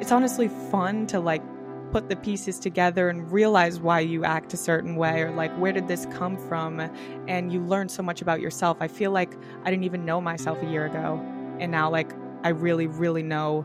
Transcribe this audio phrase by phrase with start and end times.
[0.00, 1.42] it's honestly fun to like
[1.92, 5.72] put the pieces together and realize why you act a certain way or like where
[5.72, 6.80] did this come from
[7.28, 8.76] and you learn so much about yourself.
[8.80, 9.34] I feel like
[9.64, 11.20] I didn't even know myself a year ago
[11.60, 12.12] and now like
[12.42, 13.64] I really really know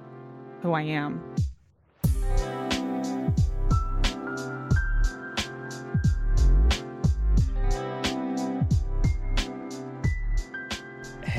[0.61, 1.21] who I am.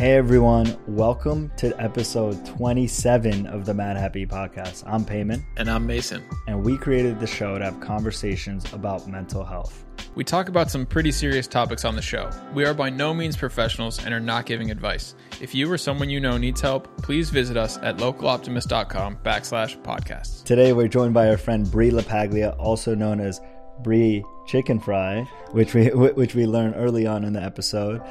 [0.02, 4.82] Hey everyone, welcome to episode 27 of the Madhappy Podcast.
[4.84, 5.44] I'm Peiman.
[5.56, 6.24] And I'm Mason.
[6.48, 9.84] And we created the show to have conversations about mental health.
[10.16, 12.29] We talk about some pretty serious topics on the show.
[12.52, 15.14] We are by no means professionals and are not giving advice.
[15.40, 20.43] If you or someone you know needs help, please visit us at localoptimist.com backslash podcast.
[20.43, 23.40] Today we're joined by our friend Bri LaPaglia, also known as
[23.84, 25.21] Bri Chicken Fry,
[25.52, 28.02] which we which we learned early on in the episode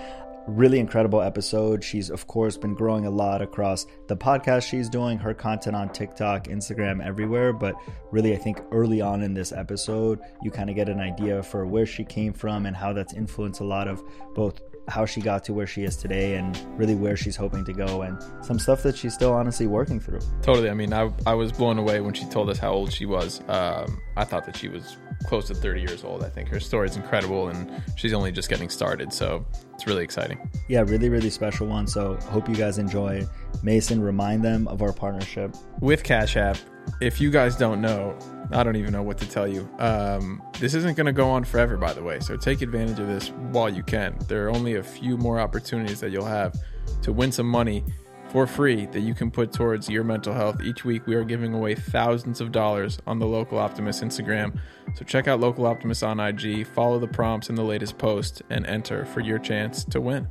[0.52, 1.84] really incredible episode.
[1.84, 5.90] She's, of course, been growing a lot across the podcast she's doing, her content on
[5.90, 7.54] TikTok, Instagram, everywhere.
[7.54, 7.76] But
[8.12, 11.66] really, I think early on in this episode, you kind of get an idea for
[11.66, 14.04] where she came from and how that's influenced a lot of
[14.36, 17.74] both how she got to where she is today and really where she's hoping to
[17.74, 20.20] go and some stuff that she's still honestly working through.
[20.42, 20.70] Totally.
[20.70, 23.42] I mean, I, I was blown away when she told us how old she was.
[23.48, 26.24] Um, I thought that she was close to 30 years old.
[26.24, 29.14] I think her story is incredible and she's only just getting started.
[29.14, 30.50] So it's really exciting.
[30.68, 31.88] Yeah, really, really special one.
[31.88, 33.26] So hope you guys enjoy.
[33.64, 36.58] Mason, remind them of our partnership with Cash App.
[37.00, 38.18] If you guys don't know,
[38.52, 39.70] I don't even know what to tell you.
[39.80, 42.20] Um, this isn't going to go on forever, by the way.
[42.20, 44.18] So take advantage of this while you can.
[44.28, 46.56] There are only a few more opportunities that you'll have
[47.04, 47.84] to win some money
[48.32, 50.62] for free that you can put towards your mental health.
[50.62, 54.58] Each week, we are giving away thousands of dollars on the Local Optimist Instagram.
[54.96, 58.66] So check out Local Optimist on IG, follow the prompts in the latest post, and
[58.66, 60.28] enter for your chance to win.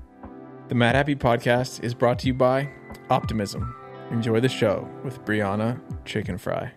[0.68, 2.70] The Madhappy Podcast is brought to you by
[3.10, 3.79] Optimism.
[4.10, 6.72] Enjoy the show with Brianna Chicken Fry.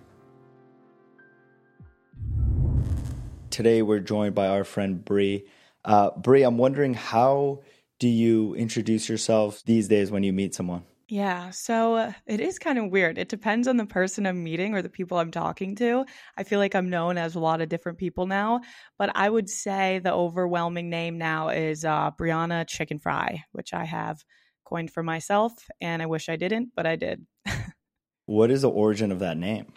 [3.49, 5.45] Today, we're joined by our friend Bri.
[5.83, 7.63] Uh, Bri, I'm wondering how
[7.97, 10.83] do you introduce yourself these days when you meet someone?
[11.09, 13.17] Yeah, so uh, it is kind of weird.
[13.17, 16.05] It depends on the person I'm meeting or the people I'm talking to.
[16.37, 18.61] I feel like I'm known as a lot of different people now,
[18.99, 23.85] but I would say the overwhelming name now is uh, Brianna Chicken Fry, which I
[23.85, 24.23] have
[24.63, 27.25] coined for myself, and I wish I didn't, but I did.
[28.25, 29.73] what is the origin of that name?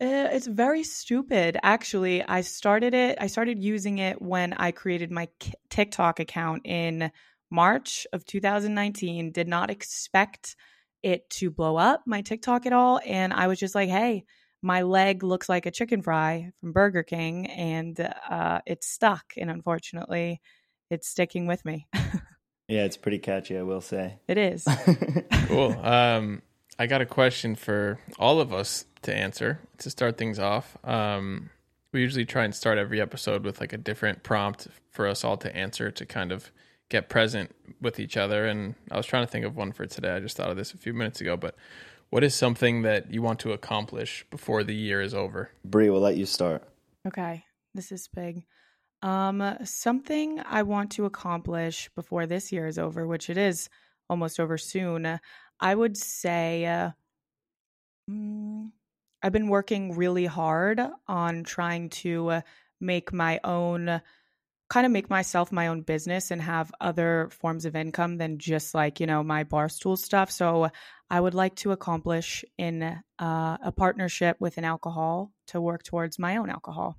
[0.00, 1.56] Uh, it's very stupid.
[1.62, 3.16] Actually, I started it.
[3.20, 5.28] I started using it when I created my
[5.70, 7.12] TikTok account in
[7.50, 9.30] March of 2019.
[9.30, 10.56] Did not expect
[11.04, 13.00] it to blow up my TikTok at all.
[13.06, 14.24] And I was just like, hey,
[14.62, 19.34] my leg looks like a chicken fry from Burger King and uh, it's stuck.
[19.36, 20.40] And unfortunately,
[20.90, 21.86] it's sticking with me.
[22.68, 24.16] yeah, it's pretty catchy, I will say.
[24.26, 24.66] It is.
[25.46, 25.72] cool.
[25.82, 26.42] Um,
[26.78, 30.76] I got a question for all of us to answer to start things off.
[30.84, 31.50] Um,
[31.92, 35.36] we usually try and start every episode with like a different prompt for us all
[35.38, 36.50] to answer to kind of
[36.88, 38.46] get present with each other.
[38.46, 40.10] And I was trying to think of one for today.
[40.10, 41.54] I just thought of this a few minutes ago, but
[42.10, 45.50] what is something that you want to accomplish before the year is over?
[45.64, 46.62] Bri, we'll let you start.
[47.06, 47.44] Okay,
[47.74, 48.44] this is big.
[49.04, 53.68] Um, something I want to accomplish before this year is over, which it is
[54.08, 55.20] almost over soon.
[55.60, 56.92] I would say uh,
[58.10, 58.70] mm,
[59.22, 62.40] I've been working really hard on trying to
[62.80, 64.00] make my own
[64.70, 68.74] kind of make myself my own business and have other forms of income than just
[68.74, 70.30] like you know my barstool stuff.
[70.30, 70.70] So
[71.10, 76.18] i would like to accomplish in uh, a partnership with an alcohol to work towards
[76.18, 76.96] my own alcohol.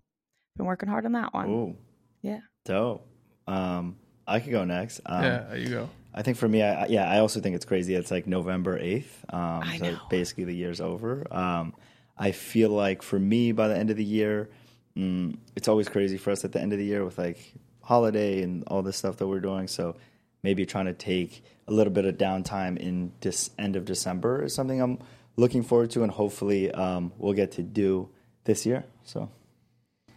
[0.56, 1.50] Been working hard on that one.
[1.50, 1.76] Ooh,
[2.25, 2.40] yeah.
[2.66, 3.08] Dope.
[3.47, 3.97] Um
[4.28, 5.02] i could go next.
[5.06, 5.90] Um, yeah you go.
[6.13, 7.94] I think for me I, yeah i also think it's crazy.
[7.96, 10.00] It's like november 8th um I so know.
[10.09, 11.12] basically the year's over.
[11.31, 11.74] Um
[12.18, 14.50] i feel like for me by the end of the year
[14.97, 17.40] mm, it's always crazy for us at the end of the year with like
[17.81, 19.68] holiday and all this stuff that we're doing.
[19.68, 19.96] So
[20.44, 24.53] maybe trying to take a little bit of downtime in this end of December is
[24.53, 25.00] something I'm
[25.38, 28.09] looking forward to, and hopefully um, we'll get to do
[28.46, 28.85] this year.
[29.03, 29.29] So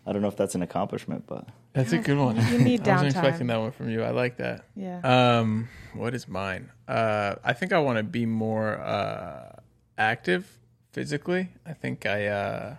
[0.06, 2.36] I don't know if that's an accomplishment, but that's a good one.
[2.36, 2.88] You need downtime.
[2.88, 4.02] I wasn't expecting that one from you.
[4.02, 4.64] I like that.
[4.74, 5.00] Yeah.
[5.02, 6.70] Um, what is mine?
[6.86, 9.56] Uh, I think I want to be more uh,
[9.96, 10.58] active
[10.92, 11.48] physically.
[11.66, 12.76] I think I uh,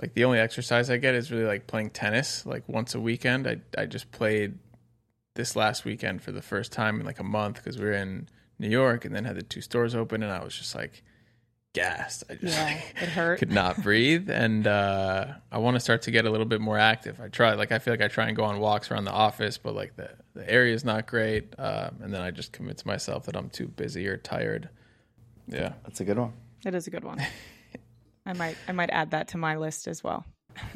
[0.00, 3.46] like the only exercise I get is really like playing tennis like once a weekend.
[3.46, 4.58] I I just played
[5.34, 8.28] this last weekend for the first time in like a month because we were in
[8.58, 11.02] New York and then had the two stores open and I was just like
[11.72, 12.24] gassed.
[12.28, 13.38] I just Yeah, it hurt.
[13.38, 16.78] could not breathe and uh, I want to start to get a little bit more
[16.78, 17.20] active.
[17.20, 19.58] I try like I feel like I try and go on walks around the office,
[19.58, 21.54] but like the the area is not great.
[21.58, 24.68] Um, and then I just convince myself that I'm too busy or tired.
[25.48, 25.72] Yeah.
[25.84, 26.32] that's a good one.
[26.64, 27.20] It is a good one.
[28.26, 30.24] I might I might add that to my list as well.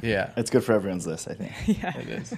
[0.02, 1.52] Yeah, It's good for everyone's list, I think.
[1.82, 1.96] Yeah.
[1.98, 2.34] it is.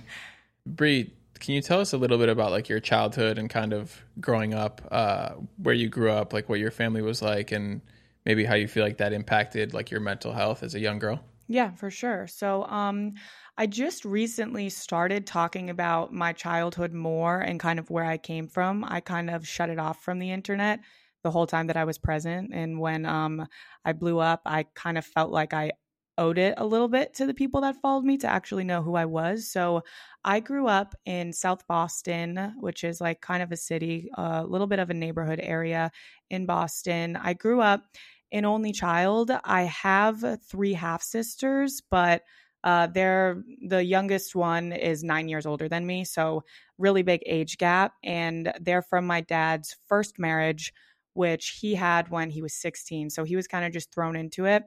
[0.67, 4.03] Bri, can you tell us a little bit about like your childhood and kind of
[4.21, 5.31] growing up, uh,
[5.63, 7.81] where you grew up, like what your family was like, and
[8.25, 11.25] maybe how you feel like that impacted like your mental health as a young girl?
[11.51, 12.27] Yeah, for sure.
[12.27, 13.15] So, um,
[13.57, 18.49] I just recently started talking about my childhood more and kind of where I came
[18.49, 18.85] from.
[18.85, 20.81] I kind of shut it off from the internet
[21.23, 22.51] the whole time that I was present.
[22.53, 23.47] And when um,
[23.85, 25.73] I blew up, I kind of felt like I
[26.19, 28.97] owed it a little bit to the people that followed me to actually know who
[28.97, 29.51] I was.
[29.51, 29.83] So
[30.25, 34.67] I grew up in South Boston, which is like kind of a city, a little
[34.67, 35.91] bit of a neighborhood area
[36.29, 37.17] in Boston.
[37.17, 37.85] I grew up
[38.33, 39.31] an only child.
[39.45, 42.23] I have three half sisters, but
[42.65, 46.43] uh, they're the youngest one is nine years older than me, so
[46.77, 50.73] really big age gap, and they're from my dad's first marriage,
[51.15, 53.11] which he had when he was 16.
[53.11, 54.65] So he was kind of just thrown into it.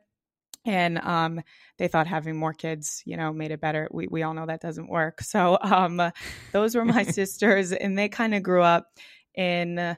[0.65, 1.41] And um,
[1.77, 3.87] they thought having more kids, you know, made it better.
[3.91, 5.21] We we all know that doesn't work.
[5.31, 6.11] So um,
[6.51, 8.87] those were my sisters, and they kind of grew up
[9.33, 9.97] in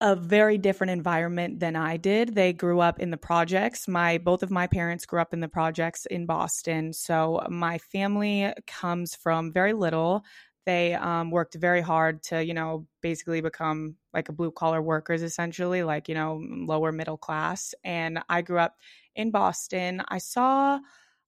[0.00, 2.34] a very different environment than I did.
[2.34, 3.88] They grew up in the projects.
[3.88, 6.92] My both of my parents grew up in the projects in Boston.
[6.92, 10.24] So my family comes from very little.
[10.66, 15.22] They um, worked very hard to, you know, basically become like a blue collar workers,
[15.22, 17.74] essentially, like you know, lower middle class.
[17.82, 18.76] And I grew up
[19.14, 20.02] in Boston.
[20.08, 20.78] I saw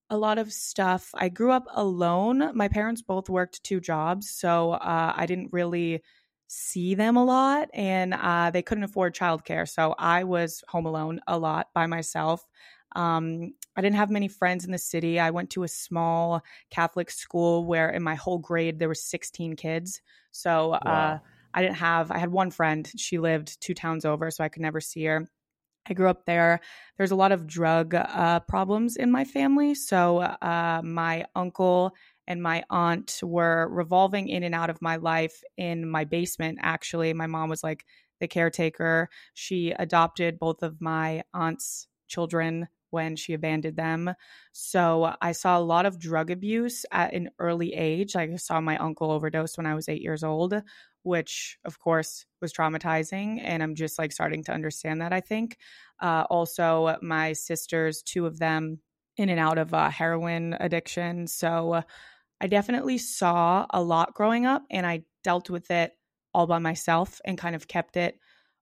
[0.09, 1.09] a lot of stuff.
[1.13, 2.55] I grew up alone.
[2.55, 6.01] My parents both worked two jobs, so uh, I didn't really
[6.53, 9.67] see them a lot and uh, they couldn't afford childcare.
[9.67, 12.45] So I was home alone a lot by myself.
[12.93, 15.17] Um, I didn't have many friends in the city.
[15.17, 19.55] I went to a small Catholic school where in my whole grade there were 16
[19.55, 20.01] kids.
[20.31, 21.19] So uh,
[21.53, 22.89] I didn't have, I had one friend.
[22.97, 25.25] She lived two towns over, so I could never see her.
[25.87, 26.59] I grew up there.
[26.97, 29.73] There's a lot of drug uh, problems in my family.
[29.73, 31.95] So uh, my uncle
[32.27, 37.13] and my aunt were revolving in and out of my life in my basement, actually.
[37.13, 37.85] My mom was like
[38.19, 39.09] the caretaker.
[39.33, 44.13] She adopted both of my aunt's children when she abandoned them.
[44.51, 48.15] So I saw a lot of drug abuse at an early age.
[48.15, 50.53] I saw my uncle overdose when I was eight years old,
[51.03, 53.41] which of course was traumatizing.
[53.43, 55.57] And I'm just like starting to understand that, I think.
[56.01, 58.79] Uh, also, my sisters, two of them,
[59.17, 61.27] in and out of uh, heroin addiction.
[61.27, 61.83] So
[62.41, 65.91] I definitely saw a lot growing up and I dealt with it
[66.33, 68.17] all by myself and kind of kept it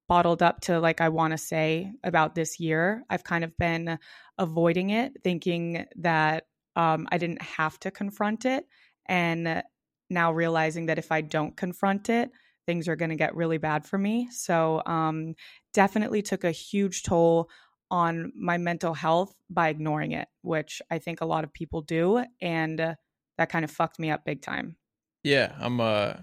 [0.07, 3.03] bottled up to like I want to say about this year.
[3.09, 3.99] I've kind of been
[4.37, 6.45] avoiding it, thinking that
[6.75, 8.65] um, I didn't have to confront it.
[9.07, 9.63] And
[10.09, 12.31] now realizing that if I don't confront it,
[12.65, 14.29] things are going to get really bad for me.
[14.31, 15.35] So, um,
[15.73, 17.49] definitely took a huge toll
[17.91, 22.23] on my mental health by ignoring it, which I think a lot of people do.
[22.41, 22.95] And uh,
[23.37, 24.75] that kind of fucked me up big time.
[25.23, 26.13] Yeah, I'm uh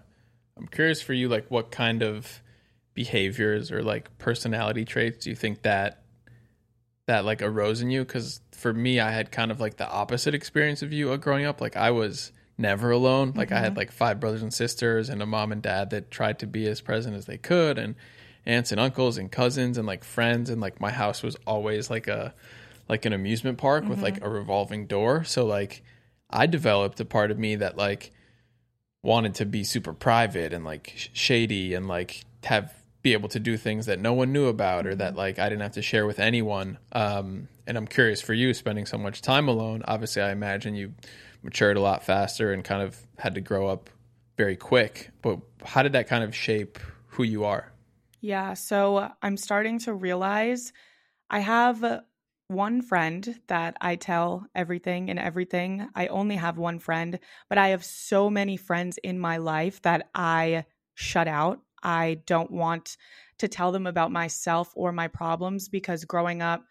[0.57, 2.43] I'm curious for you like what kind of
[2.95, 6.03] behaviors or like personality traits do you think that
[7.07, 10.35] that like arose in you cuz for me I had kind of like the opposite
[10.35, 13.79] experience of you uh, growing up like I was never alone like I had mm-hmm.
[13.79, 16.81] like five brothers and sisters and a mom and dad that tried to be as
[16.81, 17.95] present as they could and
[18.47, 22.09] aunts and uncles and cousins and like friends and like my house was always like
[22.09, 22.35] a
[22.89, 24.25] like an amusement park with like mm-hmm.
[24.25, 25.83] a revolving door so like
[26.31, 28.13] I developed a part of me that like
[29.03, 32.73] wanted to be super private and like sh- shady and like have
[33.03, 35.19] be able to do things that no one knew about or that mm-hmm.
[35.19, 36.79] like I didn't have to share with anyone.
[36.91, 39.85] Um, and I'm curious for you spending so much time alone.
[39.87, 40.93] Obviously, I imagine you
[41.47, 43.89] matured a lot faster and kind of had to grow up
[44.37, 45.11] very quick.
[45.23, 47.73] But how did that kind of shape who you are?
[48.21, 50.73] Yeah, so I'm starting to realize
[51.31, 52.03] I have
[52.49, 55.89] one friend that I tell everything and everything.
[55.95, 60.11] I only have one friend, but I have so many friends in my life that
[60.15, 61.61] I shut out.
[61.83, 62.97] I don't want
[63.39, 66.65] to tell them about myself or my problems because growing up,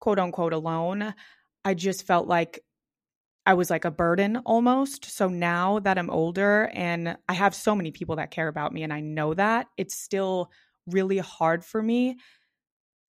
[0.00, 1.14] quote unquote, alone,
[1.64, 2.60] I just felt like
[3.50, 5.06] I was like a burden almost.
[5.06, 8.84] So now that I'm older and I have so many people that care about me
[8.84, 10.52] and I know that, it's still
[10.86, 12.18] really hard for me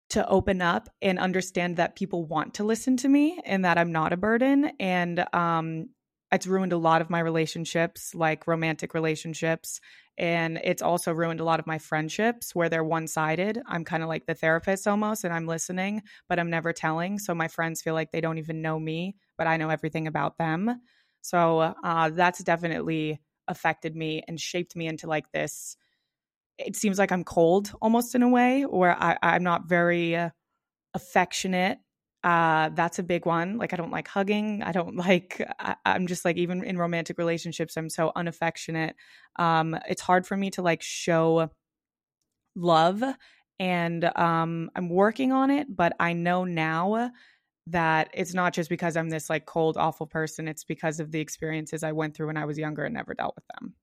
[0.09, 3.91] to open up and understand that people want to listen to me and that I'm
[3.91, 4.71] not a burden.
[4.79, 5.89] And um,
[6.31, 9.81] it's ruined a lot of my relationships, like romantic relationships.
[10.17, 13.61] And it's also ruined a lot of my friendships where they're one sided.
[13.67, 17.19] I'm kind of like the therapist almost, and I'm listening, but I'm never telling.
[17.19, 20.37] So my friends feel like they don't even know me, but I know everything about
[20.37, 20.81] them.
[21.21, 25.75] So uh, that's definitely affected me and shaped me into like this
[26.57, 30.17] it seems like I'm cold almost in a way, where I, I'm not very
[30.93, 31.79] affectionate
[32.23, 33.57] uh, that's a big one.
[33.57, 34.61] Like, I don't like hugging.
[34.63, 38.95] I don't like, I, am just like, even in romantic relationships, I'm so unaffectionate.
[39.37, 41.49] Um, it's hard for me to like show
[42.55, 43.03] love.
[43.59, 47.11] And um, I'm working on it, but I know now
[47.67, 50.47] that it's not just because I'm this like cold, awful person.
[50.47, 53.35] It's because of the experiences I went through when I was younger and never dealt
[53.35, 53.75] with them.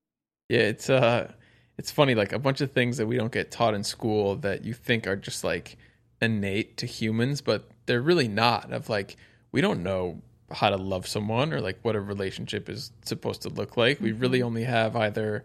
[0.49, 1.31] Yeah, it's uh
[1.77, 4.65] it's funny, like a bunch of things that we don't get taught in school that
[4.65, 5.77] you think are just like
[6.21, 8.71] innate to humans, but they're really not.
[8.71, 9.17] Of like,
[9.51, 10.21] we don't know
[10.51, 13.99] how to love someone or like what a relationship is supposed to look like.
[14.01, 14.47] We really mm-hmm.
[14.47, 15.43] only have either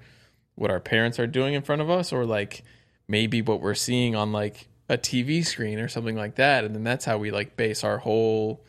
[0.55, 2.63] what our parents are doing in front of us or like
[3.09, 6.65] maybe what we're seeing on like a TV screen or something like that.
[6.65, 8.65] And then that's how we like base our whole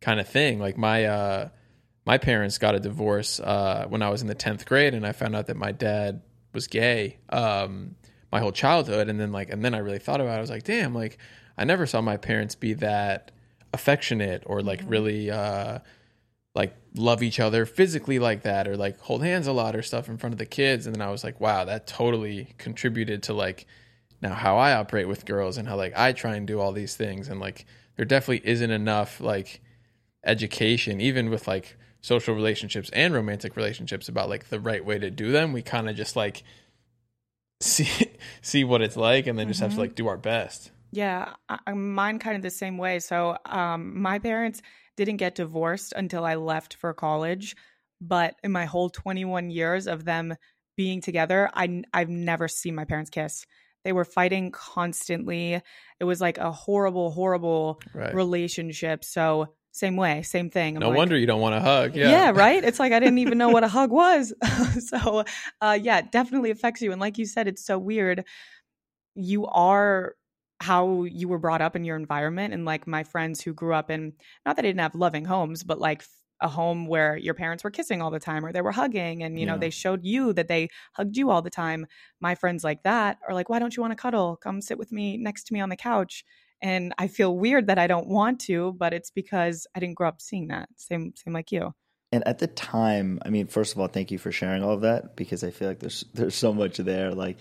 [0.00, 0.58] kind of thing.
[0.58, 1.48] Like my uh
[2.04, 5.12] my parents got a divorce uh when I was in the 10th grade and I
[5.12, 6.22] found out that my dad
[6.52, 7.94] was gay um
[8.32, 10.38] my whole childhood and then like and then I really thought about it.
[10.38, 11.18] I was like, damn, like
[11.58, 13.32] I never saw my parents be that
[13.74, 14.88] affectionate or like mm-hmm.
[14.88, 15.80] really uh
[16.54, 20.08] like love each other physically like that or like hold hands a lot or stuff
[20.08, 23.34] in front of the kids and then I was like, wow, that totally contributed to
[23.34, 23.66] like
[24.20, 26.96] now how I operate with girls and how like I try and do all these
[26.96, 29.60] things and like there definitely isn't enough like
[30.24, 35.10] education even with like social relationships and romantic relationships about like the right way to
[35.10, 35.52] do them.
[35.52, 36.42] We kind of just like
[37.60, 37.88] see
[38.40, 39.50] see what it's like and then mm-hmm.
[39.50, 39.82] just have to mm-hmm.
[39.82, 40.70] like do our best.
[40.90, 42.98] Yeah, I, mine kind of the same way.
[42.98, 44.62] So, um, my parents
[44.96, 47.56] didn't get divorced until I left for college,
[48.00, 50.34] but in my whole 21 years of them
[50.76, 53.44] being together, I I've never seen my parents kiss.
[53.84, 55.60] They were fighting constantly.
[56.00, 58.14] It was like a horrible, horrible right.
[58.14, 59.04] relationship.
[59.04, 60.76] So same way, same thing.
[60.76, 61.94] I'm no like, wonder you don't want to hug.
[61.94, 62.10] Yeah.
[62.10, 62.62] yeah, right.
[62.62, 64.34] It's like I didn't even know what a hug was.
[64.88, 65.24] so,
[65.60, 66.90] uh, yeah, definitely affects you.
[66.92, 68.24] And like you said, it's so weird.
[69.14, 70.14] You are
[70.60, 73.90] how you were brought up in your environment, and like my friends who grew up
[73.90, 74.12] in
[74.44, 76.04] not that they didn't have loving homes, but like
[76.40, 79.40] a home where your parents were kissing all the time or they were hugging and
[79.40, 81.84] you know they showed you that they hugged you all the time
[82.20, 84.92] my friends like that are like why don't you want to cuddle come sit with
[84.92, 86.24] me next to me on the couch
[86.60, 90.08] and I feel weird that I don't want to, but it's because I didn't grow
[90.08, 90.68] up seeing that.
[90.76, 91.74] Same same like you.
[92.10, 94.80] And at the time, I mean, first of all, thank you for sharing all of
[94.80, 97.12] that because I feel like there's there's so much there.
[97.12, 97.38] Like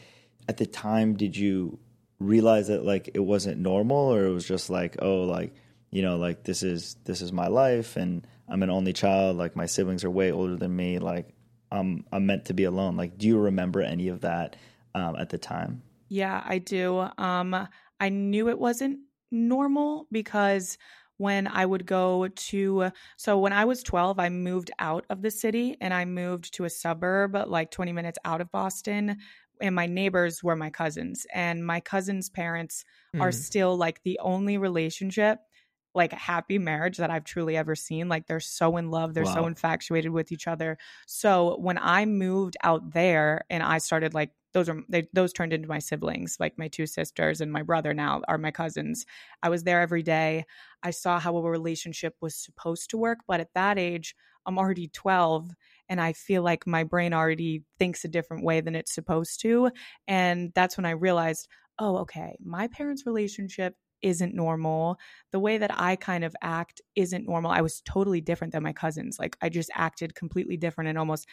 [0.47, 1.79] at the time, did you
[2.19, 5.53] realize that like it wasn't normal or it was just like, oh, like,
[5.91, 9.55] you know, like this is this is my life and I'm an only child, like
[9.55, 11.33] my siblings are way older than me, like
[11.71, 12.97] I'm I'm meant to be alone.
[12.97, 14.55] Like do you remember any of that
[14.95, 15.83] um, at the time?
[16.09, 17.07] Yeah, I do.
[17.17, 17.67] Um
[17.99, 18.99] I knew it wasn't
[19.31, 20.77] normal because
[21.17, 25.31] when I would go to so when I was 12 I moved out of the
[25.31, 29.17] city and I moved to a suburb like 20 minutes out of Boston
[29.61, 32.83] and my neighbors were my cousins and my cousins parents
[33.15, 33.21] mm.
[33.21, 35.39] are still like the only relationship
[35.97, 38.07] like happy marriage that I've truly ever seen.
[38.07, 39.33] Like they're so in love, they're wow.
[39.33, 40.77] so infatuated with each other.
[41.07, 45.53] So when I moved out there and I started like those are they, those turned
[45.53, 49.05] into my siblings like my two sisters and my brother now are my cousins
[49.43, 50.45] i was there every day
[50.81, 54.15] i saw how a relationship was supposed to work but at that age
[54.47, 55.51] i'm already 12
[55.89, 59.69] and i feel like my brain already thinks a different way than it's supposed to
[60.07, 61.47] and that's when i realized
[61.79, 64.97] oh okay my parents relationship isn't normal.
[65.31, 67.49] The way that I kind of act isn't normal.
[67.49, 69.17] I was totally different than my cousins.
[69.19, 71.27] Like I just acted completely different and almost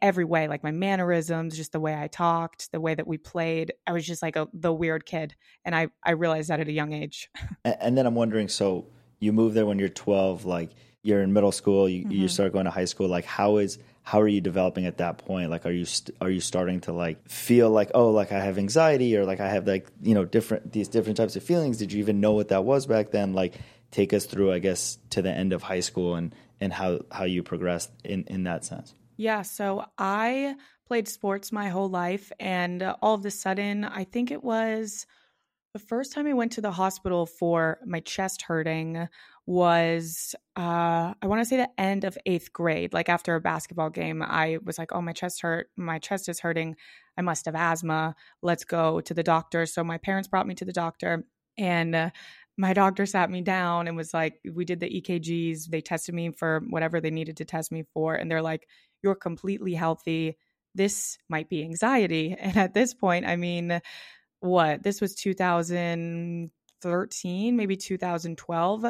[0.00, 3.72] every way like my mannerisms just the way i talked the way that we played
[3.86, 6.72] i was just like a, the weird kid and i i realized that at a
[6.72, 7.28] young age
[7.64, 8.86] and then i'm wondering so
[9.18, 10.70] you move there when you're 12 like
[11.02, 12.12] you're in middle school you, mm-hmm.
[12.12, 15.16] you start going to high school like how is how are you developing at that
[15.16, 15.50] point?
[15.50, 18.58] Like are you st- are you starting to like feel like oh like i have
[18.58, 21.78] anxiety or like i have like you know different these different types of feelings?
[21.78, 23.32] Did you even know what that was back then?
[23.32, 23.54] Like
[23.90, 27.24] take us through i guess to the end of high school and and how how
[27.24, 28.94] you progressed in in that sense.
[29.16, 30.56] Yeah, so I
[30.86, 35.06] played sports my whole life, and all of a sudden, I think it was
[35.74, 39.08] the first time I went to the hospital for my chest hurting
[39.46, 43.90] was uh I want to say the end of 8th grade like after a basketball
[43.90, 46.76] game I was like oh my chest hurt my chest is hurting
[47.18, 50.64] I must have asthma let's go to the doctor so my parents brought me to
[50.64, 51.26] the doctor
[51.58, 52.10] and uh,
[52.56, 56.30] my doctor sat me down and was like we did the EKGs they tested me
[56.30, 58.66] for whatever they needed to test me for and they're like
[59.04, 60.38] you're completely healthy.
[60.74, 62.34] This might be anxiety.
[62.40, 63.80] And at this point, I mean,
[64.44, 64.82] what?
[64.82, 68.84] This was 2013, maybe 2012.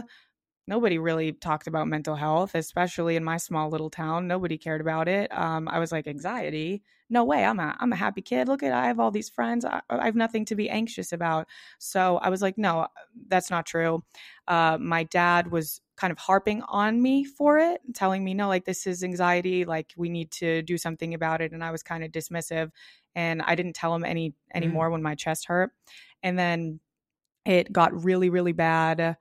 [0.67, 4.27] nobody really talked about mental health, especially in my small little town.
[4.27, 5.33] Nobody cared about it.
[5.37, 6.83] Um, I was like, anxiety?
[7.11, 7.45] No way.
[7.45, 8.49] I'm a I'm a happy kid.
[8.49, 9.65] Look at I have all these friends.
[9.65, 11.47] I, I have nothing to be anxious about.
[11.79, 12.89] So I was like, no,
[13.29, 14.03] that's not true.
[14.49, 18.65] Uh, my dad was kind of harping on me for it, telling me, no, like
[18.65, 19.65] this is anxiety.
[19.65, 21.53] Like we need to do something about it.
[21.53, 22.71] And I was kind of dismissive,
[23.14, 24.92] and I didn't tell him any anymore mm.
[24.92, 25.71] when my chest hurt.
[26.23, 26.80] And then
[27.44, 29.16] it got really really bad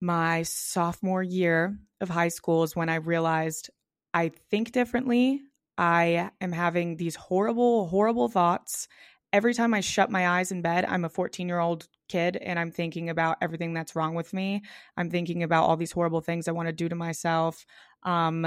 [0.00, 3.70] my sophomore year of high school is when I realized
[4.14, 5.42] I think differently.
[5.78, 8.88] I am having these horrible, horrible thoughts.
[9.32, 12.58] Every time I shut my eyes in bed, I'm a 14 year old kid and
[12.58, 14.62] I'm thinking about everything that's wrong with me.
[14.96, 17.64] I'm thinking about all these horrible things I want to do to myself.
[18.02, 18.44] Um,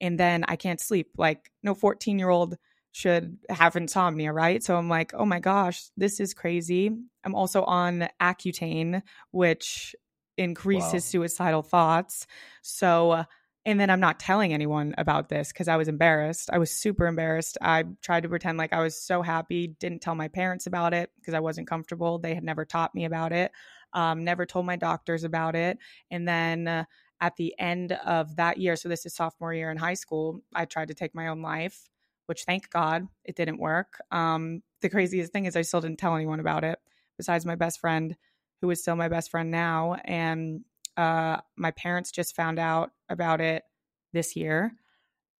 [0.00, 1.10] and then I can't sleep.
[1.16, 2.56] Like, no 14 year old
[2.92, 4.62] should have insomnia, right?
[4.62, 6.90] So I'm like, oh my gosh, this is crazy.
[7.24, 9.96] I'm also on Accutane, which
[10.36, 10.98] increases wow.
[10.98, 12.26] suicidal thoughts.
[12.60, 13.24] So,
[13.64, 16.50] and then I'm not telling anyone about this because I was embarrassed.
[16.52, 17.56] I was super embarrassed.
[17.62, 21.10] I tried to pretend like I was so happy, didn't tell my parents about it
[21.18, 22.18] because I wasn't comfortable.
[22.18, 23.52] They had never taught me about it,
[23.94, 25.78] um, never told my doctors about it.
[26.10, 26.84] And then uh,
[27.20, 30.64] at the end of that year, so this is sophomore year in high school, I
[30.66, 31.88] tried to take my own life,
[32.26, 34.00] which thank God it didn't work.
[34.10, 36.78] Um, the craziest thing is I still didn't tell anyone about it
[37.16, 38.16] besides my best friend
[38.60, 39.96] who is still my best friend now.
[40.04, 40.60] And
[40.96, 43.64] uh, my parents just found out about it
[44.12, 44.72] this year.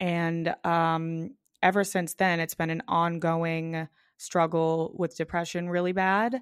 [0.01, 1.31] And um,
[1.63, 6.41] ever since then, it's been an ongoing struggle with depression really bad,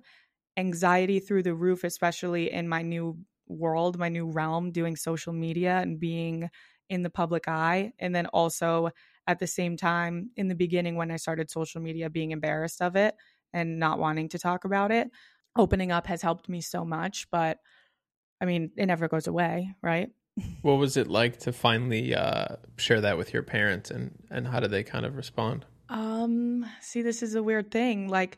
[0.57, 5.79] anxiety through the roof, especially in my new world, my new realm, doing social media
[5.79, 6.49] and being
[6.89, 7.93] in the public eye.
[7.99, 8.91] And then also
[9.27, 12.97] at the same time, in the beginning, when I started social media, being embarrassed of
[12.97, 13.15] it
[13.53, 15.11] and not wanting to talk about it
[15.57, 17.59] opening up has helped me so much, but
[18.41, 20.11] I mean, it never goes away, right?
[20.63, 24.61] what was it like to finally uh, share that with your parents and and how
[24.61, 25.67] did they kind of respond?
[25.89, 28.09] Um, see, this is a weird thing.
[28.09, 28.37] Like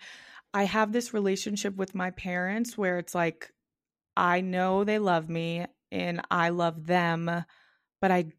[0.54, 3.52] I have this relationship with my parents where it's like
[4.16, 7.30] I know they love me and I love them,
[8.00, 8.32] but I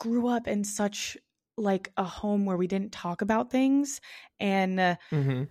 [0.00, 1.16] grew up in such
[1.56, 4.00] like a home where we didn't talk about things
[4.40, 5.42] and mm-hmm.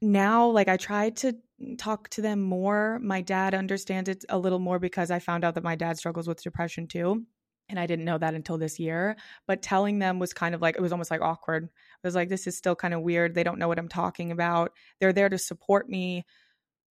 [0.00, 1.34] now like I tried to
[1.78, 2.98] talk to them more.
[3.00, 6.26] My dad understands it a little more because I found out that my dad struggles
[6.26, 7.24] with depression too.
[7.68, 9.16] And I didn't know that until this year.
[9.46, 11.64] But telling them was kind of like, it was almost like awkward.
[11.64, 13.34] It was like, this is still kind of weird.
[13.34, 14.72] They don't know what I'm talking about.
[15.00, 16.26] They're there to support me,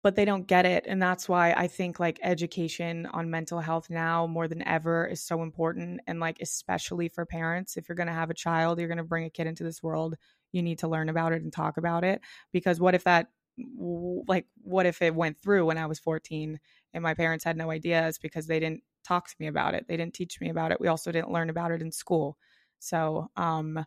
[0.02, 0.86] but they don't get it.
[0.88, 5.22] And that's why I think like education on mental health now more than ever is
[5.22, 6.02] so important.
[6.08, 9.04] And like, especially for parents, if you're going to have a child, you're going to
[9.04, 10.16] bring a kid into this world,
[10.52, 12.22] you need to learn about it and talk about it.
[12.54, 13.28] Because what if that
[14.28, 16.60] like what if it went through when I was 14
[16.94, 19.86] and my parents had no idea it's because they didn't talk to me about it.
[19.88, 20.80] They didn't teach me about it.
[20.80, 22.38] We also didn't learn about it in school.
[22.80, 23.86] So, um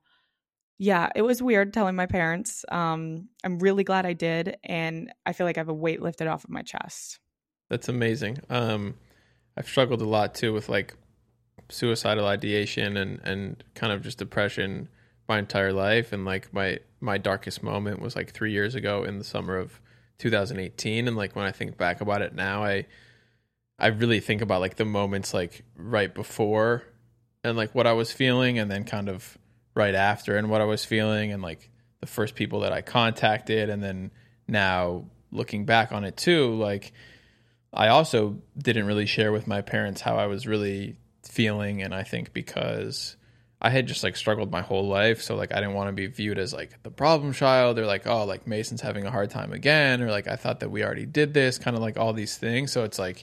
[0.78, 2.64] yeah, it was weird telling my parents.
[2.70, 6.26] Um I'm really glad I did and I feel like I have a weight lifted
[6.26, 7.18] off of my chest.
[7.70, 8.38] That's amazing.
[8.50, 8.94] Um
[9.56, 10.94] I've struggled a lot too with like
[11.68, 14.88] suicidal ideation and and kind of just depression
[15.28, 19.18] my entire life and like my my darkest moment was like 3 years ago in
[19.18, 19.80] the summer of
[20.18, 22.87] 2018 and like when I think back about it now I
[23.78, 26.85] I really think about like the moments like right before
[27.42, 29.38] and like what I was feeling and then kind of
[29.74, 33.70] right after and what I was feeling and like the first people that I contacted
[33.70, 34.11] and then
[34.48, 36.92] now looking back on it too like
[37.72, 42.02] I also didn't really share with my parents how I was really feeling and I
[42.02, 43.16] think because
[43.64, 45.22] I had just like struggled my whole life.
[45.22, 48.08] So like I didn't want to be viewed as like the problem child or like,
[48.08, 51.06] oh, like Mason's having a hard time again, or like I thought that we already
[51.06, 52.72] did this, kind of like all these things.
[52.72, 53.22] So it's like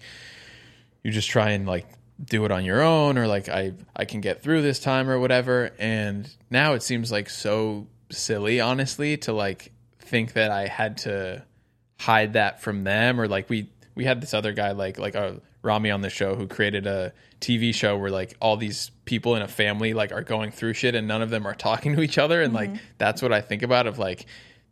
[1.03, 1.87] you just try and like
[2.23, 5.19] do it on your own or like I I can get through this time or
[5.19, 5.71] whatever.
[5.79, 11.43] And now it seems like so silly, honestly, to like think that I had to
[11.99, 15.21] hide that from them or like we we had this other guy like like a
[15.21, 19.35] uh, Ramy on the show who created a TV show where like all these people
[19.35, 22.01] in a family like are going through shit and none of them are talking to
[22.01, 22.73] each other and mm-hmm.
[22.73, 24.25] like that's what I think about of like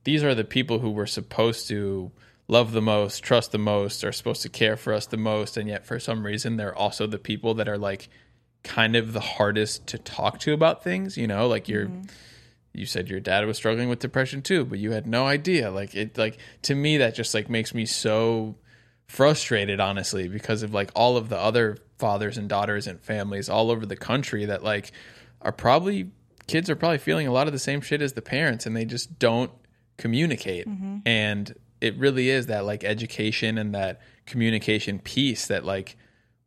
[0.05, 2.11] these are the people who we're supposed to
[2.47, 5.67] love the most, trust the most, are supposed to care for us the most and
[5.67, 8.09] yet for some reason they're also the people that are like
[8.63, 12.03] kind of the hardest to talk to about things, you know, like you're mm-hmm.
[12.73, 15.71] you said your dad was struggling with depression too, but you had no idea.
[15.71, 18.55] Like it like to me that just like makes me so
[19.07, 23.71] frustrated honestly because of like all of the other fathers and daughters and families all
[23.71, 24.91] over the country that like
[25.41, 26.11] are probably
[26.47, 28.85] kids are probably feeling a lot of the same shit as the parents and they
[28.85, 29.51] just don't
[29.97, 30.97] communicate mm-hmm.
[31.05, 35.97] and it really is that like education and that communication piece that like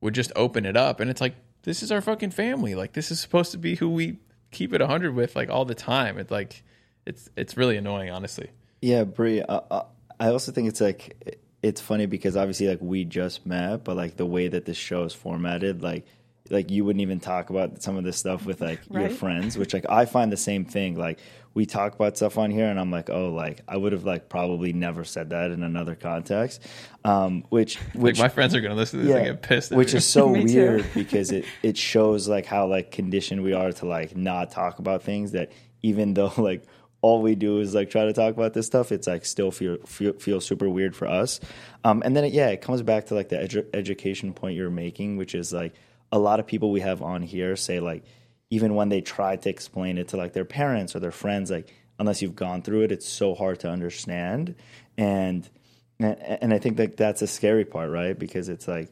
[0.00, 3.10] would just open it up and it's like this is our fucking family like this
[3.10, 4.18] is supposed to be who we
[4.50, 6.62] keep it 100 with like all the time it's like
[7.06, 9.42] it's it's really annoying honestly Yeah, Bri.
[9.42, 9.84] Uh, uh,
[10.18, 14.16] I also think it's like it's funny because obviously like we just met, but like
[14.16, 16.06] the way that this show is formatted, like
[16.48, 19.74] like you wouldn't even talk about some of this stuff with like your friends, which
[19.74, 20.96] like I find the same thing.
[20.96, 21.18] Like
[21.52, 24.28] we talk about stuff on here, and I'm like, oh, like I would have like
[24.28, 26.64] probably never said that in another context.
[27.04, 29.78] Um, which like which my friends are gonna listen to this and get pissed at
[29.78, 29.98] which me.
[29.98, 30.54] is so Me too.
[30.54, 34.78] weird because it it shows like how like conditioned we are to like not talk
[34.78, 35.50] about things that
[35.82, 36.62] even though like
[37.02, 39.78] all we do is like try to talk about this stuff it's like still feel
[39.86, 41.40] feel, feel super weird for us
[41.82, 44.68] um, and then it, yeah it comes back to like the edu- education point you're
[44.68, 45.72] making which is like
[46.12, 48.04] a lot of people we have on here say like
[48.50, 51.72] even when they try to explain it to like their parents or their friends like
[51.98, 54.54] unless you've gone through it it's so hard to understand.
[54.98, 55.48] And
[55.98, 58.18] and, i think that that's a scary part right?
[58.18, 58.90] Because it's like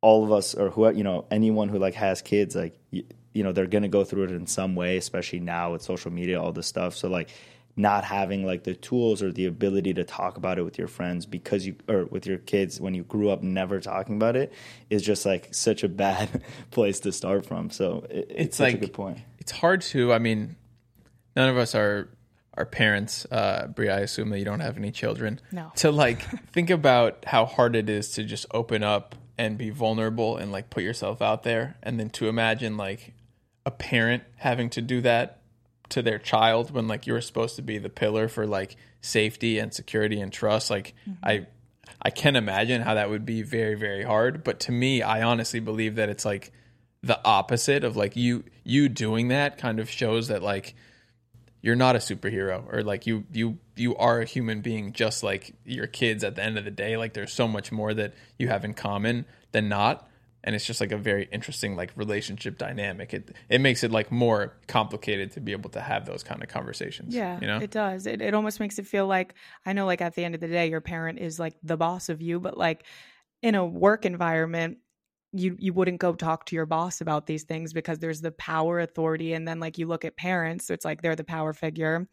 [0.00, 3.42] all of us or who you know anyone who like has kids like you, you
[3.42, 6.52] know they're gonna go through it in some way especially now with social media all
[6.52, 6.94] this stuff.
[6.94, 7.30] So like
[7.76, 11.26] not having like the tools or the ability to talk about it with your friends
[11.26, 14.52] because you or with your kids when you grew up never talking about it
[14.90, 17.70] is just like such a bad place to start from.
[17.70, 19.18] So it, it's, It's such a like- good point.
[19.38, 20.56] it's hard to i mean
[21.36, 22.08] none of us are
[22.56, 25.40] are parents uh bri i assume that you don't have any children.
[25.50, 25.72] No.
[25.76, 30.36] to like think about how hard it is to just open up and be vulnerable
[30.36, 33.12] and like put yourself out there and then to imagine like
[33.66, 35.40] a parent having to do that
[35.90, 39.58] to their child when like you were supposed to be the pillar for like safety
[39.58, 41.24] and security and trust like mm-hmm.
[41.24, 41.46] i
[42.02, 44.42] i can imagine how that would be very very hard.
[44.44, 46.52] But to me i honestly believe that it's like
[47.02, 50.74] the opposite of like you you doing that kind of shows that like
[51.64, 55.54] you're not a superhero or like you you you are a human being just like
[55.64, 56.98] your kids at the end of the day.
[56.98, 60.06] Like there's so much more that you have in common than not
[60.44, 64.12] and it's just like a very interesting like relationship dynamic it it makes it like
[64.12, 67.70] more complicated to be able to have those kind of conversations Yeah, you know it
[67.70, 68.06] does.
[68.06, 69.34] It it almost makes it feel like
[69.66, 72.08] I know, like at the end of the day, your parent is like the boss
[72.08, 72.84] of you, but like
[73.42, 74.78] in a work environment,
[75.32, 78.80] you you wouldn't go talk to your boss about these things because there's the power,
[78.80, 82.06] authority, and then like you look at parents, it's like they're the power figure.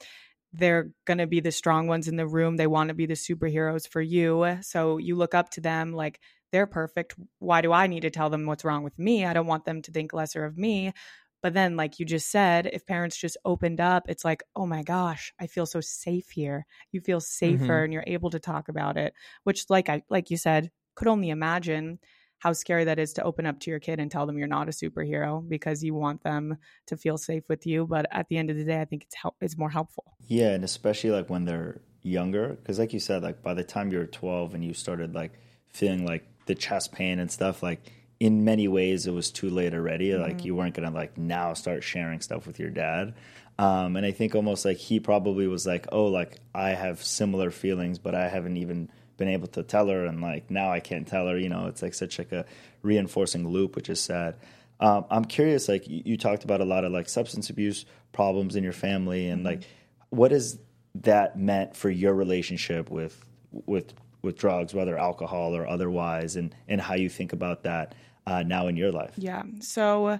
[0.53, 2.57] They're gonna be the strong ones in the room.
[2.57, 6.19] They want to be the superheroes for you, so you look up to them like
[6.51, 7.15] they're perfect.
[7.39, 9.25] Why do I need to tell them what's wrong with me?
[9.25, 10.93] I don't want them to think lesser of me.
[11.41, 14.83] But then, like you just said, if parents just opened up, it's like, oh my
[14.83, 16.65] gosh, I feel so safe here.
[16.91, 17.71] You feel safer mm-hmm.
[17.71, 21.29] and you're able to talk about it, which, like I like you said, could only
[21.29, 21.99] imagine
[22.37, 24.67] how scary that is to open up to your kid and tell them you're not
[24.67, 27.85] a superhero because you want them to feel safe with you.
[27.85, 30.15] But at the end of the day, I think it's help it's more helpful.
[30.27, 33.91] Yeah, and especially like when they're younger, because like you said, like by the time
[33.91, 35.33] you're 12 and you started like
[35.69, 37.79] feeling like the chest pain and stuff, like
[38.19, 40.15] in many ways it was too late already.
[40.15, 43.15] Like you weren't gonna like now start sharing stuff with your dad.
[43.57, 47.51] Um, and I think almost like he probably was like, oh, like I have similar
[47.51, 51.07] feelings, but I haven't even been able to tell her, and like now I can't
[51.07, 51.37] tell her.
[51.37, 52.45] You know, it's like such like a
[52.81, 54.35] reinforcing loop, which is sad.
[54.79, 58.55] Um, I'm curious, like you, you talked about a lot of like substance abuse problems
[58.55, 59.61] in your family, and like
[60.09, 60.57] what has
[60.95, 66.81] that meant for your relationship with with with drugs, whether alcohol or otherwise, and and
[66.81, 67.95] how you think about that
[68.27, 69.13] uh, now in your life?
[69.17, 69.43] Yeah.
[69.59, 70.19] So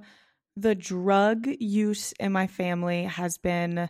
[0.56, 3.90] the drug use in my family has been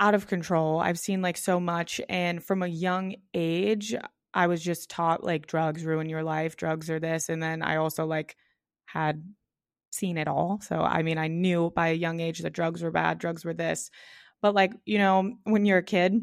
[0.00, 0.80] out of control.
[0.80, 2.00] I've seen like so much.
[2.08, 3.94] And from a young age,
[4.32, 7.28] I was just taught like drugs ruin your life, drugs are this.
[7.28, 8.36] And then I also like
[8.86, 9.22] had
[9.92, 10.60] seen it all.
[10.60, 13.54] So, I mean, I knew by a young age that drugs were bad, drugs were
[13.54, 13.90] this.
[14.42, 16.20] But like, you know, when you're a kid,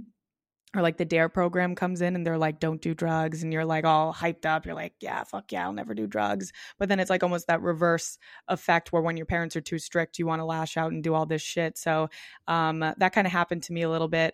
[0.75, 3.65] or like the dare program comes in and they're like don't do drugs and you're
[3.65, 6.99] like all hyped up you're like yeah fuck yeah i'll never do drugs but then
[6.99, 10.39] it's like almost that reverse effect where when your parents are too strict you want
[10.39, 12.09] to lash out and do all this shit so
[12.47, 14.33] um, that kind of happened to me a little bit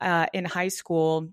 [0.00, 1.28] uh, in high school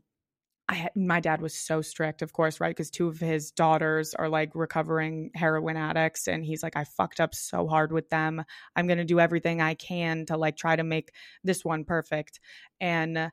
[0.69, 2.69] I had, my dad was so strict, of course, right?
[2.69, 7.19] Because two of his daughters are like recovering heroin addicts, and he's like, I fucked
[7.19, 8.41] up so hard with them.
[8.73, 11.11] I'm gonna do everything I can to like try to make
[11.43, 12.39] this one perfect.
[12.79, 13.31] And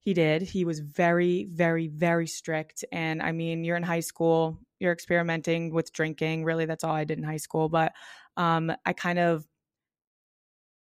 [0.00, 0.42] he did.
[0.42, 2.84] He was very, very, very strict.
[2.90, 6.44] And I mean, you're in high school, you're experimenting with drinking.
[6.44, 7.68] Really, that's all I did in high school.
[7.68, 7.92] But
[8.36, 9.46] um, I kind of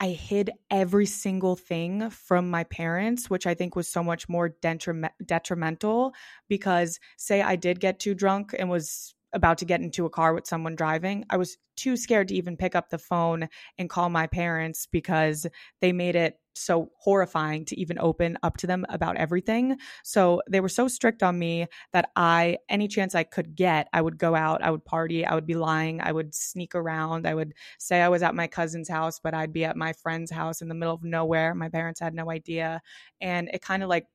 [0.00, 4.48] I hid every single thing from my parents, which I think was so much more
[4.48, 6.12] detriment- detrimental
[6.48, 10.32] because, say, I did get too drunk and was about to get into a car
[10.32, 14.08] with someone driving, I was too scared to even pick up the phone and call
[14.08, 15.46] my parents because
[15.80, 19.76] they made it so horrifying to even open up to them about everything.
[20.04, 24.00] So they were so strict on me that I, any chance I could get, I
[24.00, 27.34] would go out, I would party, I would be lying, I would sneak around, I
[27.34, 30.62] would say I was at my cousin's house, but I'd be at my friend's house
[30.62, 31.54] in the middle of nowhere.
[31.54, 32.80] My parents had no idea.
[33.20, 34.06] And it kind of like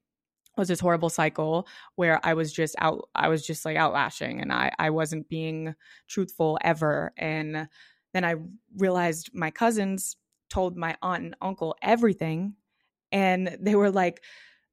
[0.58, 4.52] was this horrible cycle where I was just out I was just like outlashing and
[4.52, 5.74] I I wasn't being
[6.08, 7.68] truthful ever and
[8.14, 8.36] then I
[8.78, 10.16] realized my cousins
[10.50, 12.56] told my aunt and uncle everything.
[13.12, 14.24] And they were like,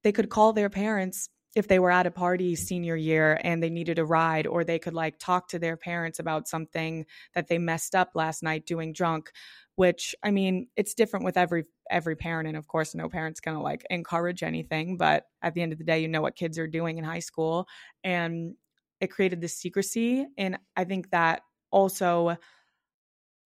[0.03, 3.69] they could call their parents if they were at a party senior year and they
[3.69, 7.57] needed a ride, or they could like talk to their parents about something that they
[7.57, 9.31] messed up last night doing drunk.
[9.77, 13.61] Which I mean, it's different with every every parent, and of course, no parent's gonna
[13.61, 14.97] like encourage anything.
[14.97, 17.19] But at the end of the day, you know what kids are doing in high
[17.19, 17.67] school,
[18.03, 18.55] and
[18.99, 20.27] it created this secrecy.
[20.37, 22.37] And I think that also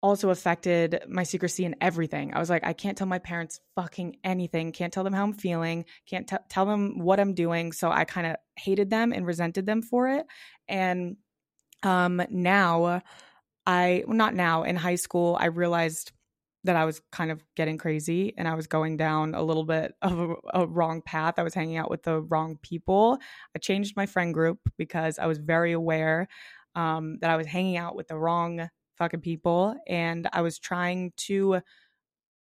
[0.06, 2.34] also affected my secrecy and everything.
[2.34, 5.34] I was like, I can't tell my parents fucking anything, can't tell them how I'm
[5.34, 7.72] feeling, can't t- tell them what I'm doing.
[7.72, 10.28] So I kind of hated them and resented them for it.
[10.68, 11.18] And
[11.84, 13.02] um, now,
[13.66, 16.12] I, well, not now, in high school, I realized
[16.65, 19.93] that I was kind of getting crazy and I was going down a little bit
[20.01, 21.36] of a, a, wrong path.
[21.38, 23.17] I was hanging out with the wrong people.
[23.56, 26.28] I changed my friend group because I was very aware
[26.75, 31.13] um, that I was hanging out with the wrong fucking people and I was trying
[31.17, 31.62] to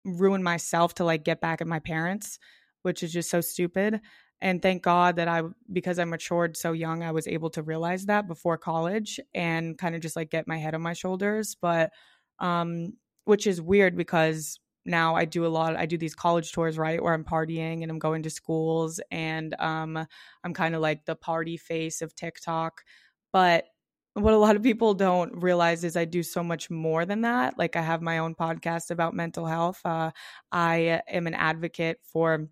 [0.04, 2.38] ruin myself to like get back at my parents,
[2.82, 4.00] which is just so stupid.
[4.40, 8.06] And thank God that I, because I matured so young, I was able to realize
[8.06, 11.56] that before college and kind of just like get my head on my shoulders.
[11.60, 11.90] But,
[12.38, 12.92] um,
[13.26, 17.02] which is weird because now I do a lot, I do these college tours, right?
[17.02, 20.06] Where I'm partying and I'm going to schools and, um,
[20.44, 22.82] I'm kind of like the party face of TikTok.
[23.32, 23.66] But
[24.14, 27.58] what a lot of people don't realize is I do so much more than that.
[27.58, 29.80] Like I have my own podcast about mental health.
[29.84, 30.12] Uh,
[30.52, 32.48] I am an advocate for.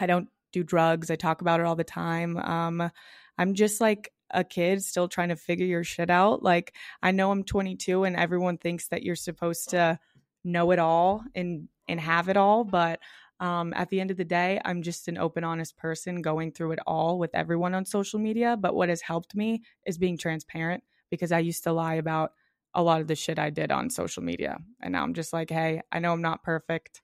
[0.00, 1.10] I don't do drugs.
[1.10, 2.36] I talk about it all the time.
[2.36, 2.90] Um,
[3.38, 6.42] I'm just like a kid still trying to figure your shit out.
[6.42, 9.98] Like I know I'm 22 and everyone thinks that you're supposed to
[10.44, 13.00] know it all and and have it all, but
[13.40, 16.72] um, at the end of the day, I'm just an open, honest person going through
[16.72, 18.56] it all with everyone on social media.
[18.58, 22.32] But what has helped me is being transparent because I used to lie about
[22.74, 24.58] a lot of the shit I did on social media.
[24.80, 27.02] And now I'm just like, hey, I know I'm not perfect.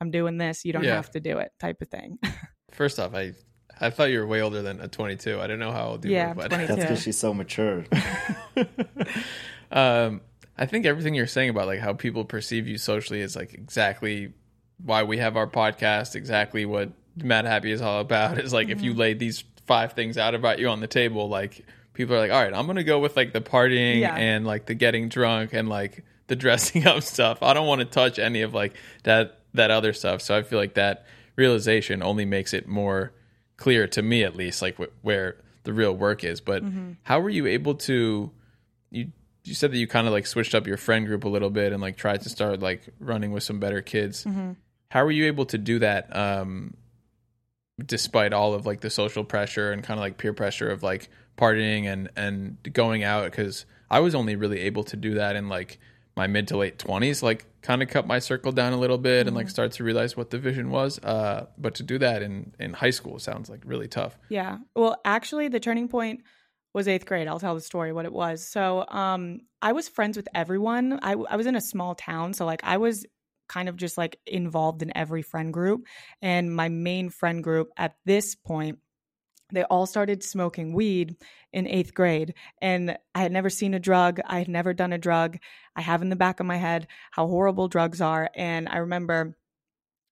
[0.00, 0.64] I'm doing this.
[0.64, 0.96] You don't yeah.
[0.96, 2.18] have to do it, type of thing.
[2.70, 3.32] First off, I
[3.80, 5.40] I thought you were way older than a 22.
[5.40, 6.66] I don't know how old you yeah, were, but 22.
[6.66, 7.84] that's because she's so mature.
[9.70, 10.22] um,
[10.56, 14.32] I think everything you're saying about like how people perceive you socially is like exactly
[14.82, 18.38] why we have our podcast, exactly what Madhappy is all about.
[18.38, 18.78] Is like mm-hmm.
[18.78, 19.00] if you mm-hmm.
[19.00, 22.42] laid these five things out about you on the table, like people are like, all
[22.42, 24.16] right, I'm gonna go with like the partying yeah.
[24.16, 27.42] and like the getting drunk and like the dressing up stuff.
[27.42, 30.22] I don't want to touch any of like that that other stuff.
[30.22, 31.04] So I feel like that
[31.36, 33.12] realization only makes it more
[33.56, 36.40] clear to me, at least, like wh- where the real work is.
[36.40, 36.92] But mm-hmm.
[37.02, 38.30] how were you able to?
[38.90, 39.12] You
[39.44, 41.72] you said that you kind of like switched up your friend group a little bit
[41.72, 44.24] and like tried to start like running with some better kids.
[44.24, 44.52] Mm-hmm.
[44.90, 46.14] How were you able to do that?
[46.16, 46.74] Um,
[47.84, 51.08] despite all of like the social pressure and kind of like peer pressure of like
[51.36, 55.48] partying and and going out because I was only really able to do that in
[55.48, 55.78] like
[56.16, 59.20] my mid to late 20s like kind of cut my circle down a little bit
[59.20, 59.28] mm-hmm.
[59.28, 59.50] and like mm-hmm.
[59.50, 62.90] start to realize what the vision was uh, but to do that in in high
[62.90, 64.18] school sounds like really tough.
[64.28, 64.58] Yeah.
[64.74, 66.22] Well actually the turning point
[66.72, 67.28] was eighth grade.
[67.28, 68.46] I'll tell the story what it was.
[68.46, 70.98] So um i was friends with everyone.
[71.02, 73.04] I, I was in a small town so like i was
[73.48, 75.86] kind of just like involved in every friend group.
[76.22, 78.78] And my main friend group at this point
[79.52, 81.16] they all started smoking weed
[81.52, 82.34] in eighth grade.
[82.60, 84.20] And I had never seen a drug.
[84.26, 85.38] I had never done a drug.
[85.74, 88.30] I have in the back of my head how horrible drugs are.
[88.34, 89.36] And I remember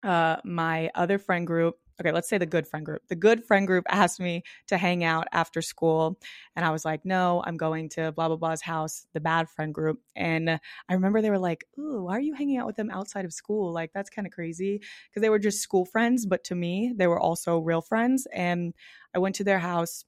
[0.03, 3.03] uh, my other friend group, okay, let's say the good friend group.
[3.09, 6.19] The good friend group asked me to hang out after school.
[6.57, 9.73] And I was like, no, I'm going to blah, blah, blah's house, the bad friend
[9.73, 10.01] group.
[10.17, 13.25] And I remember they were like, ooh, why are you hanging out with them outside
[13.25, 13.73] of school?
[13.73, 14.81] Like, that's kind of crazy.
[15.09, 16.27] Because they were just school friends.
[16.27, 18.27] But to me, they were also real friends.
[18.33, 18.75] And
[19.15, 20.05] I went to their house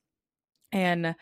[0.73, 1.15] and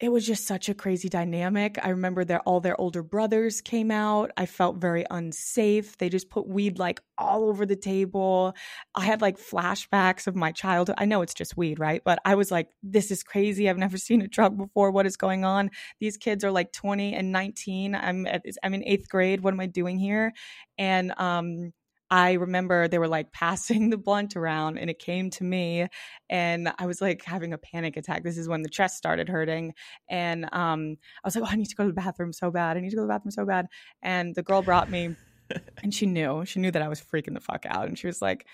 [0.00, 1.78] it was just such a crazy dynamic.
[1.82, 4.30] I remember that all their older brothers came out.
[4.34, 5.98] I felt very unsafe.
[5.98, 8.54] They just put weed like all over the table.
[8.94, 10.96] I had like flashbacks of my childhood.
[10.98, 12.00] I know it's just weed, right?
[12.02, 13.68] But I was like, this is crazy.
[13.68, 14.90] I've never seen a drug before.
[14.90, 15.70] What is going on?
[16.00, 17.94] These kids are like 20 and 19.
[17.94, 19.42] I'm at, I'm in 8th grade.
[19.42, 20.32] What am I doing here?
[20.78, 21.72] And um
[22.10, 25.86] I remember they were like passing the blunt around and it came to me
[26.28, 28.24] and I was like having a panic attack.
[28.24, 29.74] This is when the chest started hurting.
[30.08, 32.76] And um, I was like, oh, I need to go to the bathroom so bad.
[32.76, 33.66] I need to go to the bathroom so bad.
[34.02, 35.14] And the girl brought me
[35.82, 37.86] and she knew, she knew that I was freaking the fuck out.
[37.86, 38.46] And she was like,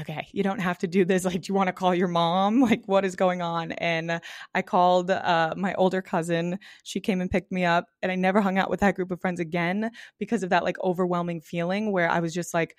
[0.00, 1.24] okay, you don't have to do this.
[1.24, 2.60] Like, do you want to call your mom?
[2.74, 3.72] Like, what is going on?
[3.72, 4.20] And
[4.54, 6.58] I called uh, my older cousin.
[6.82, 9.20] She came and picked me up, and I never hung out with that group of
[9.20, 12.76] friends again because of that like overwhelming feeling where I was just like,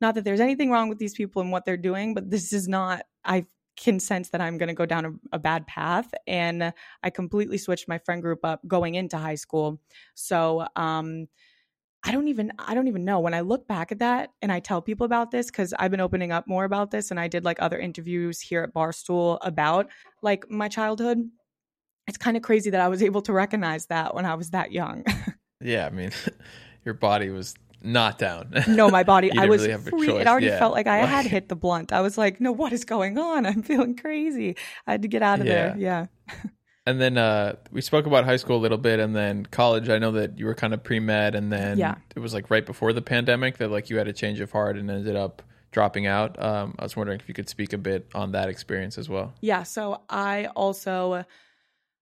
[0.00, 2.66] not that there's anything wrong with these people and what they're doing, but this is
[2.66, 3.44] not, I
[3.76, 6.12] can sense that I'm going to go down a, a, bad path.
[6.26, 9.78] And I completely switched my friend group up going into high school.
[10.14, 11.26] So, um,
[12.04, 14.60] I don't even I don't even know when I look back at that and I
[14.60, 17.44] tell people about this cuz I've been opening up more about this and I did
[17.44, 19.88] like other interviews here at Barstool about
[20.22, 21.28] like my childhood.
[22.06, 24.70] It's kind of crazy that I was able to recognize that when I was that
[24.70, 25.04] young.
[25.60, 26.12] yeah, I mean,
[26.84, 28.52] your body was not down.
[28.68, 29.30] No, my body.
[29.36, 30.08] I was really free.
[30.10, 30.58] It already yeah.
[30.58, 31.92] felt like I had hit the blunt.
[31.92, 33.46] I was like, no, what is going on?
[33.46, 34.56] I'm feeling crazy.
[34.86, 35.74] I had to get out of yeah.
[35.74, 35.76] there.
[35.78, 36.06] Yeah.
[36.86, 39.88] And then uh, we spoke about high school a little bit, and then college.
[39.88, 41.96] I know that you were kind of pre med, and then yeah.
[42.14, 44.76] it was like right before the pandemic that like you had a change of heart
[44.76, 46.42] and ended up dropping out.
[46.42, 49.34] Um, I was wondering if you could speak a bit on that experience as well.
[49.40, 49.64] Yeah.
[49.64, 51.24] So I also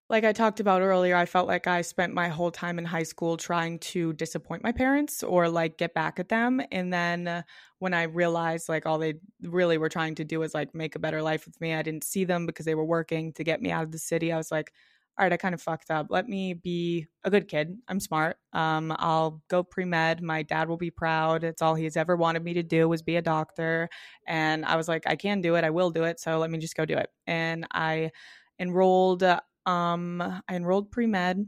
[0.07, 3.03] like I talked about earlier, I felt like I spent my whole time in high
[3.03, 6.61] school trying to disappoint my parents or like get back at them.
[6.71, 7.43] And then
[7.79, 10.99] when I realized like all they really were trying to do was like make a
[10.99, 13.71] better life with me, I didn't see them because they were working to get me
[13.71, 14.31] out of the city.
[14.31, 14.71] I was like,
[15.17, 16.07] all right, I kind of fucked up.
[16.09, 17.75] Let me be a good kid.
[17.87, 18.37] I'm smart.
[18.53, 20.21] Um, I'll go pre med.
[20.21, 21.43] My dad will be proud.
[21.43, 23.89] It's all he's ever wanted me to do was be a doctor.
[24.27, 25.63] And I was like, I can do it.
[25.63, 26.19] I will do it.
[26.19, 27.09] So let me just go do it.
[27.25, 28.11] And I
[28.59, 29.23] enrolled
[29.65, 31.45] um, I enrolled pre med.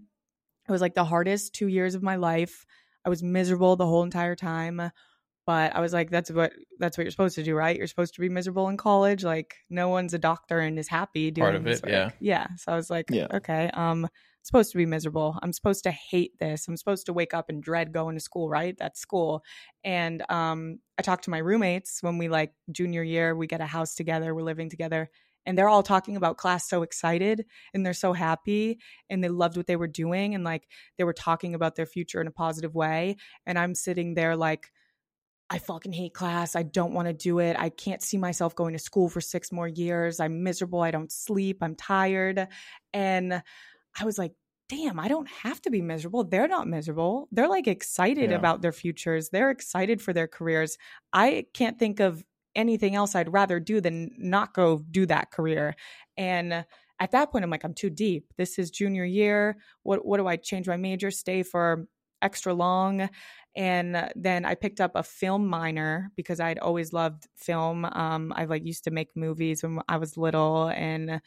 [0.68, 2.66] It was like the hardest two years of my life.
[3.06, 4.92] I was miserable the whole entire time.
[5.48, 7.78] But I was like, that's what that's what you're supposed to do, right?
[7.78, 9.24] You're supposed to be miserable in college.
[9.24, 11.82] Like no one's a doctor and is happy doing part of it.
[11.88, 12.48] Yeah, yeah.
[12.58, 13.28] So I was like, yeah.
[13.34, 14.10] okay, um, I'm
[14.44, 15.40] supposed to be miserable.
[15.42, 16.68] I'm supposed to hate this.
[16.68, 18.76] I'm supposed to wake up and dread going to school, right?
[18.78, 19.42] That's school.
[19.86, 23.66] And um, I talked to my roommates when we like junior year, we get a
[23.66, 25.10] house together, we're living together,
[25.48, 28.78] and they're all talking about class so excited and they're so happy
[29.10, 32.22] and they loved what they were doing and like they were talking about their future
[32.22, 33.16] in a positive way
[33.48, 34.72] and i'm sitting there like
[35.50, 36.58] I fucking hate class.
[36.58, 37.56] I don't want to do it.
[37.58, 40.20] I can't see myself going to school for six more years.
[40.20, 40.82] I'm miserable.
[40.82, 41.60] I don't sleep.
[41.62, 42.50] I'm tired.
[42.94, 43.42] And
[43.98, 44.34] I was like,
[44.70, 46.26] damn, I don't have to be miserable.
[46.26, 47.30] They're not miserable.
[47.32, 48.36] They're like excited yeah.
[48.36, 49.30] about their futures.
[49.30, 50.78] They're excited for their careers.
[51.14, 52.26] I can't think of
[52.58, 55.76] anything else I'd rather do than not go do that career.
[56.18, 56.66] And
[57.00, 58.34] at that point, I'm like, I'm too deep.
[58.38, 59.58] This is junior year.
[59.84, 61.12] What what do I change my major?
[61.12, 61.88] Stay for
[62.22, 63.10] extra long.
[63.56, 67.86] And then I picked up a film minor because I'd always loved film.
[67.86, 71.22] Um, I like used to make movies when I was little, and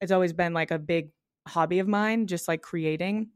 [0.00, 1.10] it's always been like a big
[1.46, 3.30] hobby of mine, just like creating.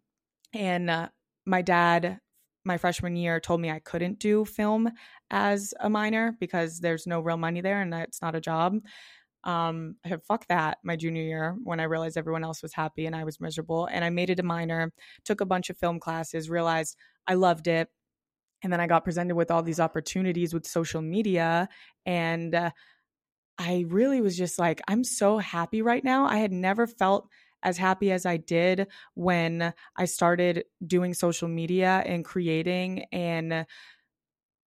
[0.54, 1.08] And uh,
[1.46, 2.20] my dad
[2.64, 4.90] my freshman year told me I couldn't do film
[5.30, 8.78] as a minor because there's no real money there and it's not a job.
[9.44, 13.06] Um, I said, fuck that my junior year when I realized everyone else was happy
[13.06, 13.86] and I was miserable.
[13.86, 14.92] And I made it a minor,
[15.24, 16.96] took a bunch of film classes, realized
[17.26, 17.88] I loved it.
[18.62, 21.68] And then I got presented with all these opportunities with social media.
[22.06, 22.70] And uh,
[23.58, 26.26] I really was just like, I'm so happy right now.
[26.26, 27.28] I had never felt
[27.62, 33.66] as happy as I did when I started doing social media and creating and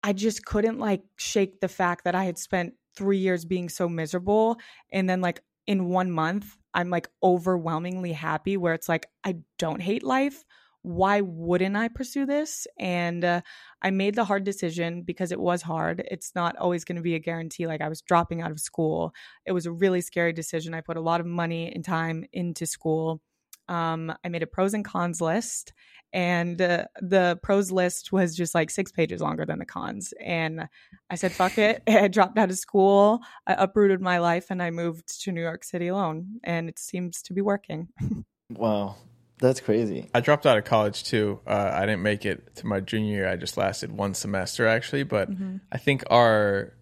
[0.03, 3.89] I just couldn't like shake the fact that I had spent 3 years being so
[3.89, 4.59] miserable
[4.93, 9.81] and then like in 1 month I'm like overwhelmingly happy where it's like I don't
[9.81, 10.45] hate life
[10.83, 12.67] why wouldn't I pursue this?
[12.79, 13.41] And uh,
[13.83, 16.05] I made the hard decision because it was hard.
[16.11, 17.67] It's not always going to be a guarantee.
[17.67, 19.13] Like I was dropping out of school.
[19.47, 20.75] It was a really scary decision.
[20.75, 23.21] I put a lot of money and time into school.
[23.69, 25.73] Um, I made a pros and cons list,
[26.13, 30.13] and uh, the pros list was just like six pages longer than the cons.
[30.21, 30.69] And
[31.09, 31.83] I said, fuck it.
[31.89, 35.63] I dropped out of school, I uprooted my life, and I moved to New York
[35.63, 36.41] City alone.
[36.43, 37.89] And it seems to be working.
[38.51, 38.97] wow.
[39.43, 40.09] That's crazy.
[40.15, 41.41] I dropped out of college too.
[41.45, 43.29] Uh, I didn't make it to my junior year.
[43.29, 45.57] I just lasted one semester actually, but mm-hmm.
[45.73, 46.73] I think our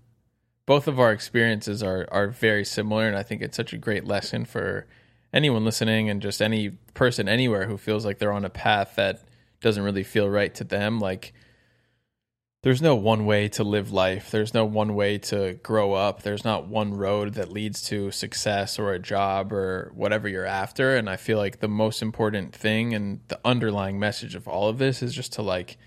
[0.66, 4.04] both of our experiences are are very similar, and I think it's such a great
[4.04, 4.86] lesson for
[5.32, 9.22] anyone listening and just any person anywhere who feels like they're on a path that
[9.62, 11.00] doesn't really feel right to them.
[11.00, 11.32] Like
[12.62, 14.30] there's no one way to live life.
[14.30, 16.22] There's no one way to grow up.
[16.22, 20.94] There's not one road that leads to success or a job or whatever you're after.
[20.94, 24.76] And I feel like the most important thing and the underlying message of all of
[24.76, 25.78] this is just to like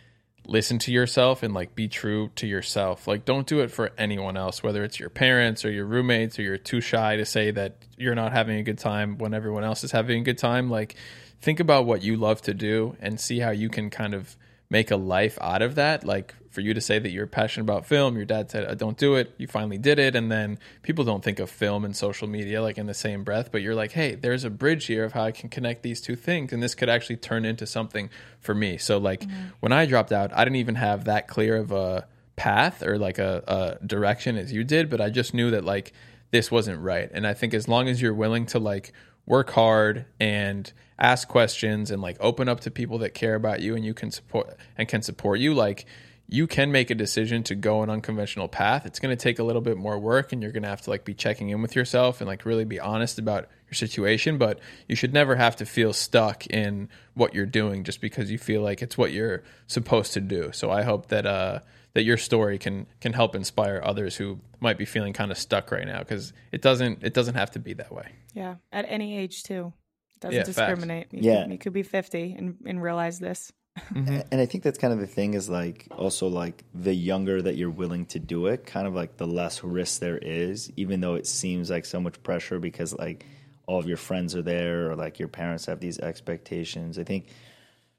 [0.48, 3.08] listen to yourself and like be true to yourself.
[3.08, 6.42] Like don't do it for anyone else, whether it's your parents or your roommates or
[6.42, 9.84] you're too shy to say that you're not having a good time when everyone else
[9.84, 10.72] is having a good time.
[10.72, 10.96] Like
[11.40, 14.36] think about what you love to do and see how you can kind of
[14.72, 16.04] make a life out of that.
[16.04, 19.16] Like for you to say that you're passionate about film, your dad said, don't do
[19.16, 19.34] it.
[19.38, 20.16] You finally did it.
[20.16, 23.52] And then people don't think of film and social media like in the same breath,
[23.52, 26.16] but you're like, hey, there's a bridge here of how I can connect these two
[26.16, 26.54] things.
[26.54, 28.78] And this could actually turn into something for me.
[28.78, 29.48] So, like, mm-hmm.
[29.62, 33.18] when I dropped out, I didn't even have that clear of a path or like
[33.18, 35.92] a, a direction as you did, but I just knew that, like,
[36.30, 37.10] this wasn't right.
[37.12, 38.94] And I think as long as you're willing to, like,
[39.26, 43.76] work hard and ask questions and like open up to people that care about you
[43.76, 45.86] and you can support and can support you like
[46.34, 48.88] you can make a decision to go an unconventional path.
[48.88, 50.90] It's going to take a little bit more work and you're going to have to
[50.90, 54.60] like be checking in with yourself and like really be honest about your situation but
[54.88, 58.64] you should never have to feel stuck in what you're doing just because you feel
[58.64, 60.50] like it's what you're supposed to do.
[60.54, 61.60] So i hope that uh
[61.94, 65.72] that your story can can help inspire others who might be feeling kind of stuck
[65.72, 68.08] right now because it doesn't it doesn't have to be that way.
[68.34, 69.72] Yeah at any age too.
[70.20, 71.10] Doesn't yeah, discriminate.
[71.12, 73.54] You yeah, could, you could be fifty and, and realize this.
[73.80, 74.20] Mm-hmm.
[74.32, 77.56] And I think that's kind of the thing is like also like the younger that
[77.56, 81.16] you're willing to do it, kind of like the less risk there is, even though
[81.16, 83.26] it seems like so much pressure because like
[83.66, 87.00] all of your friends are there or like your parents have these expectations.
[87.00, 87.28] I think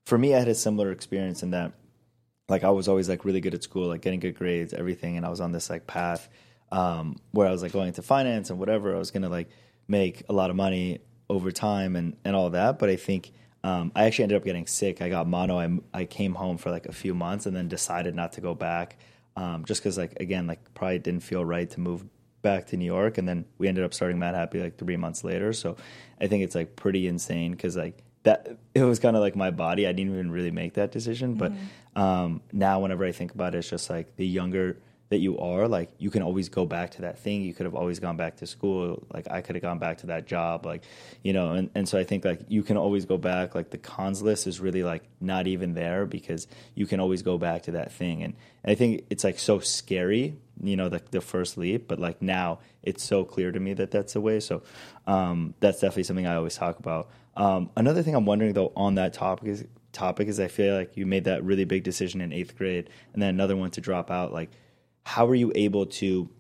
[0.05, 1.73] for me, I had a similar experience in that
[2.49, 5.27] like I was always like really good at school, like getting good grades, everything, and
[5.27, 6.29] I was on this like path
[6.71, 8.95] um, where I was like going into finance and whatever.
[8.95, 9.49] I was gonna like
[9.89, 12.79] make a lot of money over time and, and all that.
[12.79, 13.33] But I think
[13.65, 15.01] um, I actually ended up getting sick.
[15.01, 15.59] I got mono.
[15.59, 18.55] I, I came home for like a few months and then decided not to go
[18.55, 18.99] back
[19.37, 22.05] um, just because, like, again, like probably didn't feel right to move
[22.43, 23.17] back to New York.
[23.17, 25.55] And then we ended up starting Madhappy like three months later.
[25.55, 25.79] So
[26.21, 29.51] I think it's like pretty insane because, like, that it was kind of like my
[29.51, 29.87] body.
[29.87, 31.35] I didn't even really make that decision.
[31.35, 31.99] But mm-hmm.
[31.99, 34.77] um, now, whenever I think about it, it's just like the younger
[35.15, 37.43] that you are, like you can always go back to that thing.
[37.43, 39.07] You could have always gone back to school.
[39.15, 40.67] Like I could have gone back to that job.
[40.67, 40.83] Like,
[41.23, 43.55] you know, and, and so I think like you can always go back.
[43.55, 47.39] Like the cons list is really like not even there because you can always go
[47.39, 48.25] back to that thing.
[48.25, 48.35] And,
[48.65, 52.21] and I think it's like so scary, you know, the, the first leap, but like
[52.21, 54.41] now it's so clear to me that that's the way.
[54.41, 54.65] So
[55.07, 57.09] um, that's definitely something I always talk about.
[57.37, 60.97] Um, another thing I'm wondering though on that topic is topic is I feel like
[60.97, 64.11] you made that really big decision in eighth grade and then another one to drop
[64.11, 64.33] out.
[64.33, 64.51] Like,
[65.05, 66.31] how were you able to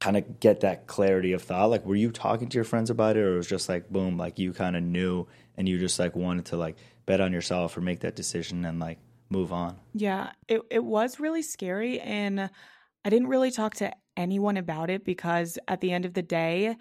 [0.00, 1.70] kind of get that clarity of thought?
[1.70, 4.16] Like, were you talking to your friends about it, or it was just like boom,
[4.16, 5.26] like you kind of knew
[5.56, 6.76] and you just like wanted to like
[7.06, 8.98] bet on yourself or make that decision and like
[9.30, 9.78] move on?
[9.94, 12.50] Yeah, it it was really scary, and
[13.04, 16.76] I didn't really talk to anyone about it because at the end of the day,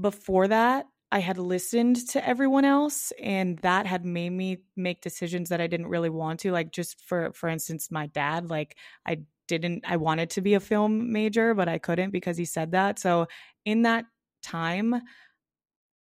[0.00, 5.48] before that, I had listened to everyone else and that had made me make decisions
[5.48, 9.22] that I didn't really want to like just for for instance my dad like I
[9.58, 12.98] didn't I wanted to be a film major, but I couldn't because he said that.
[12.98, 13.26] So
[13.64, 14.06] in that
[14.42, 15.02] time,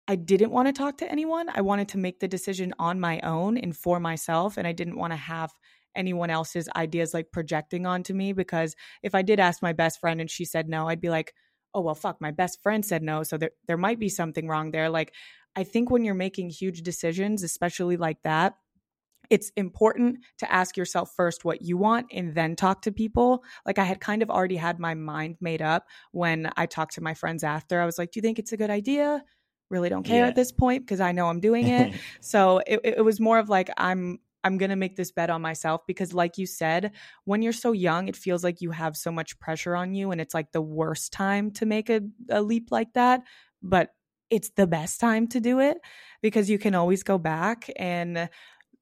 [0.07, 1.47] I didn't want to talk to anyone.
[1.53, 4.57] I wanted to make the decision on my own and for myself.
[4.57, 5.51] And I didn't want to have
[5.95, 10.19] anyone else's ideas like projecting onto me because if I did ask my best friend
[10.19, 11.33] and she said no, I'd be like,
[11.73, 13.23] oh, well, fuck, my best friend said no.
[13.23, 14.89] So there, there might be something wrong there.
[14.89, 15.13] Like,
[15.55, 18.55] I think when you're making huge decisions, especially like that,
[19.29, 23.43] it's important to ask yourself first what you want and then talk to people.
[23.65, 27.01] Like I had kind of already had my mind made up when I talked to
[27.01, 27.81] my friends after.
[27.81, 29.23] I was like, "Do you think it's a good idea?"
[29.69, 30.27] Really don't care yeah.
[30.27, 31.95] at this point because I know I'm doing it.
[32.21, 35.41] so it, it was more of like I'm I'm going to make this bet on
[35.41, 36.91] myself because, like you said,
[37.23, 40.19] when you're so young, it feels like you have so much pressure on you, and
[40.19, 43.21] it's like the worst time to make a, a leap like that.
[43.61, 43.91] But
[44.29, 45.77] it's the best time to do it
[46.21, 47.69] because you can always go back.
[47.77, 48.29] And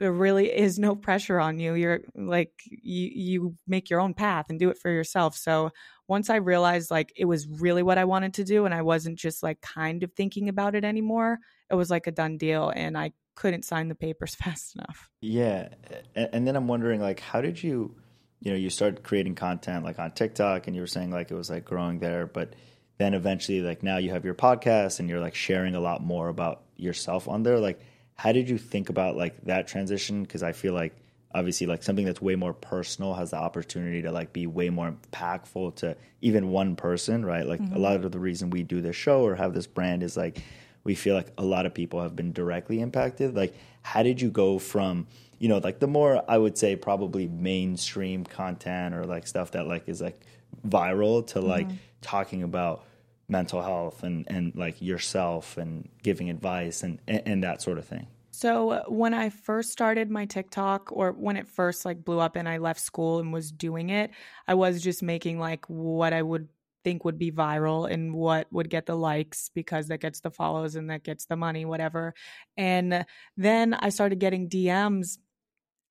[0.01, 1.75] there really is no pressure on you.
[1.75, 5.37] You're like you you make your own path and do it for yourself.
[5.37, 5.71] So
[6.07, 9.17] once i realized like it was really what i wanted to do and i wasn't
[9.17, 11.39] just like kind of thinking about it anymore
[11.69, 15.09] it was like a done deal and i couldn't sign the papers fast enough.
[15.21, 15.69] Yeah
[16.13, 17.95] and then i'm wondering like how did you
[18.41, 21.35] you know you started creating content like on tiktok and you were saying like it
[21.35, 22.55] was like growing there but
[22.97, 26.27] then eventually like now you have your podcast and you're like sharing a lot more
[26.27, 27.59] about yourself on there.
[27.59, 27.79] Like
[28.21, 30.21] how did you think about like that transition?
[30.21, 30.95] Because I feel like
[31.33, 34.93] obviously like something that's way more personal has the opportunity to like be way more
[34.93, 37.47] impactful to even one person, right?
[37.47, 37.75] Like mm-hmm.
[37.75, 40.37] a lot of the reason we do this show or have this brand is like
[40.83, 43.35] we feel like a lot of people have been directly impacted.
[43.35, 45.07] Like how did you go from
[45.39, 49.65] you know like the more I would say probably mainstream content or like stuff that
[49.65, 50.21] like is like
[50.67, 51.77] viral to like mm-hmm.
[52.01, 52.85] talking about
[53.31, 58.07] mental health and and like yourself and giving advice and and that sort of thing?
[58.33, 62.37] So uh, when i first started my tiktok or when it first like blew up
[62.37, 64.11] and i left school and was doing it
[64.47, 66.47] i was just making like what i would
[66.83, 70.75] think would be viral and what would get the likes because that gets the follows
[70.75, 72.13] and that gets the money whatever.
[72.57, 73.05] And
[73.37, 75.17] then i started getting dms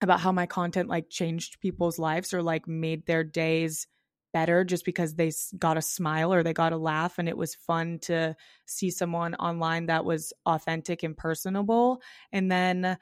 [0.00, 3.86] about how my content like changed people's lives or like made their days
[4.32, 7.54] better just because they got a smile or they got a laugh and it was
[7.54, 8.34] fun to
[8.66, 12.02] see someone online that was authentic and personable.
[12.32, 12.96] And then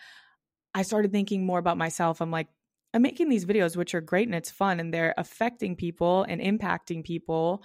[0.75, 2.21] i started thinking more about myself.
[2.21, 2.49] I'm like
[2.95, 6.41] i'm making these videos which are great and it's fun and they're affecting people and
[6.41, 7.63] impacting people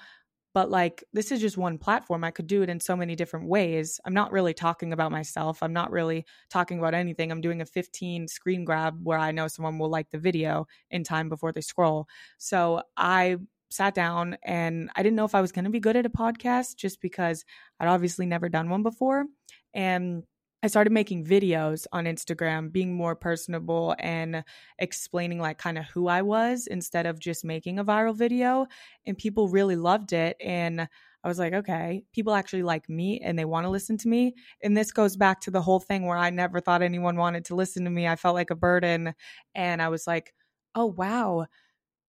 [0.54, 2.24] but like this is just one platform.
[2.24, 4.00] I could do it in so many different ways.
[4.06, 5.62] I'm not really talking about myself.
[5.64, 7.32] I'm not really talking about anything.
[7.32, 11.04] I'm doing a 15 screen grab where i know someone will like the video in
[11.04, 12.08] time before they scroll.
[12.38, 13.38] So i
[13.70, 16.10] sat down and i didn't know if i was going to be good at a
[16.10, 17.44] podcast just because
[17.80, 19.26] i'd obviously never done one before.
[19.74, 20.24] And
[20.64, 24.46] I started making videos on Instagram, being more personable and
[24.80, 28.68] explaining like kind of who I was instead of just making a viral video.
[29.06, 30.38] And people really loved it.
[30.40, 30.88] And
[31.24, 34.36] I was like, okay, people actually like me and they want to listen to me.
[34.64, 37.56] And this goes back to the whole thing where I never thought anyone wanted to
[37.56, 38.08] listen to me.
[38.08, 39.14] I felt like a burden.
[39.54, 40.34] And I was like,
[40.76, 41.46] oh, wow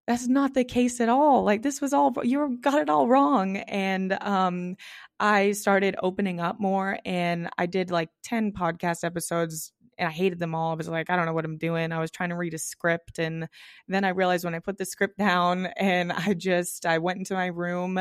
[0.06, 3.56] that's not the case at all like this was all you got it all wrong
[3.56, 4.76] and um
[5.20, 10.38] i started opening up more and i did like 10 podcast episodes and I hated
[10.38, 10.72] them all.
[10.72, 11.92] I was like, I don't know what I'm doing.
[11.92, 13.18] I was trying to read a script.
[13.18, 13.48] And
[13.88, 17.34] then I realized when I put the script down and I just, I went into
[17.34, 17.98] my room,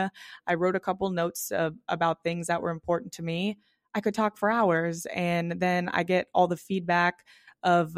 [0.47, 3.57] I wrote a couple notes of, about things that were important to me.
[3.95, 5.05] I could talk for hours.
[5.13, 7.25] And then I get all the feedback
[7.61, 7.95] of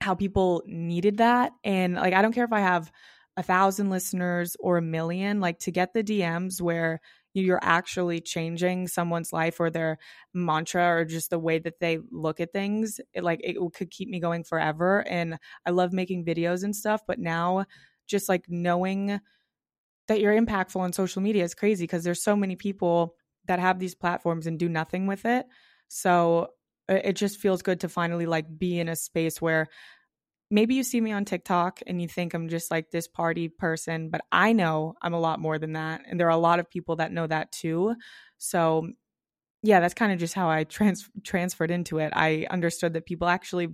[0.00, 1.52] how people needed that.
[1.64, 2.90] And like, I don't care if I have
[3.36, 7.00] a thousand listeners or a million, like to get the DMs where
[7.34, 9.98] you're actually changing someone's life or their
[10.34, 14.08] mantra or just the way that they look at things it like it could keep
[14.08, 17.64] me going forever and i love making videos and stuff but now
[18.06, 19.20] just like knowing
[20.08, 23.14] that you're impactful on social media is crazy because there's so many people
[23.46, 25.46] that have these platforms and do nothing with it
[25.88, 26.48] so
[26.94, 29.68] it just feels good to finally like be in a space where
[30.50, 34.10] maybe you see me on TikTok and you think I'm just like this party person,
[34.10, 36.02] but I know I'm a lot more than that.
[36.08, 37.94] And there are a lot of people that know that too.
[38.38, 38.88] So,
[39.62, 42.12] yeah, that's kind of just how I trans- transferred into it.
[42.16, 43.68] I understood that people actually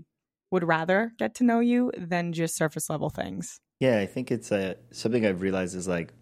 [0.50, 3.58] would rather get to know you than just surface level things.
[3.80, 6.12] Yeah, I think it's a something I've realized is like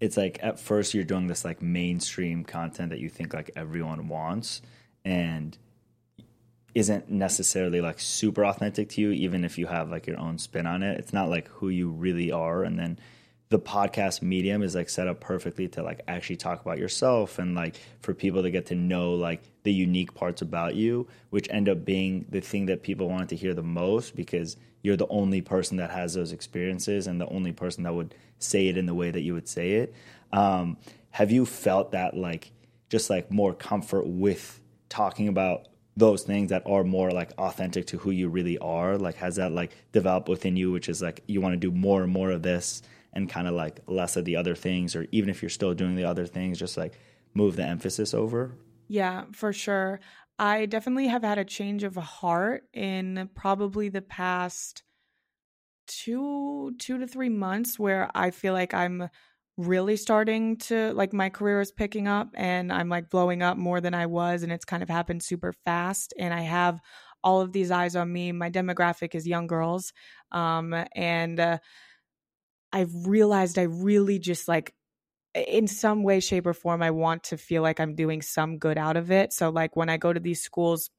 [0.00, 4.08] it's like at first you're doing this like mainstream content that you think like everyone
[4.08, 4.60] wants
[5.06, 5.56] and
[6.74, 10.66] isn't necessarily like super authentic to you even if you have like your own spin
[10.66, 10.98] on it.
[10.98, 12.64] It's not like who you really are.
[12.64, 12.98] And then
[13.48, 17.54] the podcast medium is like set up perfectly to like actually talk about yourself and
[17.54, 21.68] like for people to get to know like the unique parts about you which end
[21.68, 25.40] up being the thing that people wanted to hear the most because you're the only
[25.40, 28.94] person that has those experiences and the only person that would say it in the
[28.94, 29.94] way that you would say it.
[30.32, 30.76] Um,
[31.10, 32.50] have you felt that like
[32.88, 37.98] just like more comfort with talking about those things that are more like authentic to
[37.98, 38.98] who you really are?
[38.98, 42.02] Like has that like developed within you which is like you want to do more
[42.02, 42.82] and more of this
[43.12, 45.96] and kind of like less of the other things or even if you're still doing
[45.96, 46.98] the other things just like
[47.34, 48.52] move the emphasis over?
[48.88, 50.00] Yeah for sure.
[50.38, 54.82] I definitely have had a change of heart in probably the past
[55.86, 59.08] two two to three months where i feel like i'm
[59.56, 63.80] really starting to like my career is picking up and I'm like blowing up more
[63.80, 66.78] than I was and it's kind of happened super fast and I have
[67.24, 68.32] all of these eyes on me.
[68.32, 69.92] My demographic is young girls.
[70.30, 71.58] Um and uh,
[72.72, 74.74] I've realized I really just like
[75.34, 78.78] in some way shape or form I want to feel like I'm doing some good
[78.78, 79.32] out of it.
[79.32, 80.90] So like when I go to these schools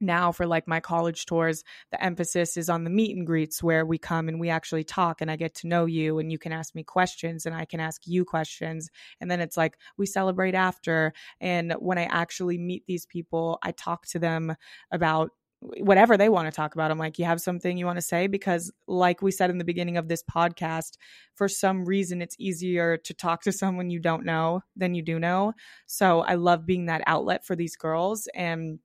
[0.00, 3.84] now for like my college tours the emphasis is on the meet and greets where
[3.84, 6.52] we come and we actually talk and i get to know you and you can
[6.52, 8.88] ask me questions and i can ask you questions
[9.20, 13.70] and then it's like we celebrate after and when i actually meet these people i
[13.72, 14.54] talk to them
[14.90, 15.30] about
[15.60, 16.90] whatever they want to talk about.
[16.90, 18.26] I'm like, you have something you want to say?
[18.26, 20.96] Because, like we said in the beginning of this podcast,
[21.34, 25.18] for some reason it's easier to talk to someone you don't know than you do
[25.18, 25.52] know.
[25.86, 28.26] So I love being that outlet for these girls.
[28.34, 28.78] And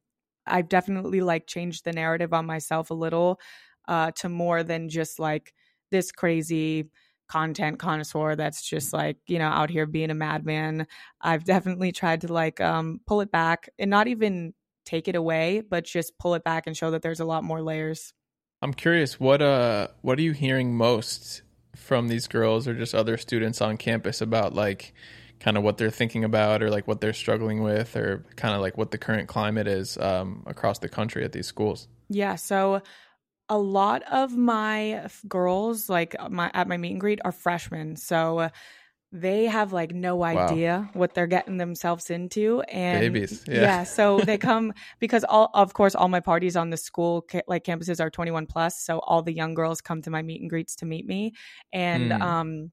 [0.48, 3.40] I've definitely like changed the narrative on myself a little
[3.88, 5.54] uh, to more than just like
[5.92, 6.90] this crazy
[7.28, 10.86] content connoisseur that's just like you know out here being a madman.
[11.22, 14.54] I've definitely tried to like um pull it back and not even
[14.86, 17.62] take it away but just pull it back and show that there's a lot more
[17.62, 18.14] layers.
[18.62, 21.42] I'm curious what uh what are you hearing most
[21.76, 24.94] from these girls or just other students on campus about like
[25.40, 28.62] kind of what they're thinking about or like what they're struggling with or kind of
[28.62, 32.82] like what the current climate is um, across the country at these schools yeah so
[33.50, 38.50] a lot of my girls like my at my meet and greet are freshmen so
[39.12, 43.84] they have like no idea what they're getting themselves into and Babies, yeah.
[43.84, 47.64] so they come because all of course all my parties on the school ca- like
[47.64, 50.76] campuses are 21 plus so all the young girls come to my meet and greets
[50.78, 51.34] to meet me
[51.72, 52.22] and Mm.
[52.22, 52.72] um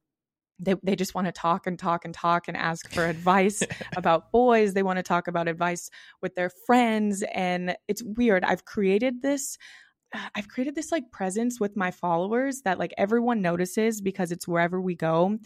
[0.63, 3.63] they, they just want to talk and talk and talk and ask for advice
[3.97, 4.75] about boys.
[4.75, 5.91] They want to talk about advice
[6.23, 7.23] with their friends.
[7.35, 8.45] And it's weird.
[8.45, 9.59] I've created this
[10.35, 14.81] I've created this like presence with my followers that like everyone notices because it's wherever
[14.81, 15.39] we go.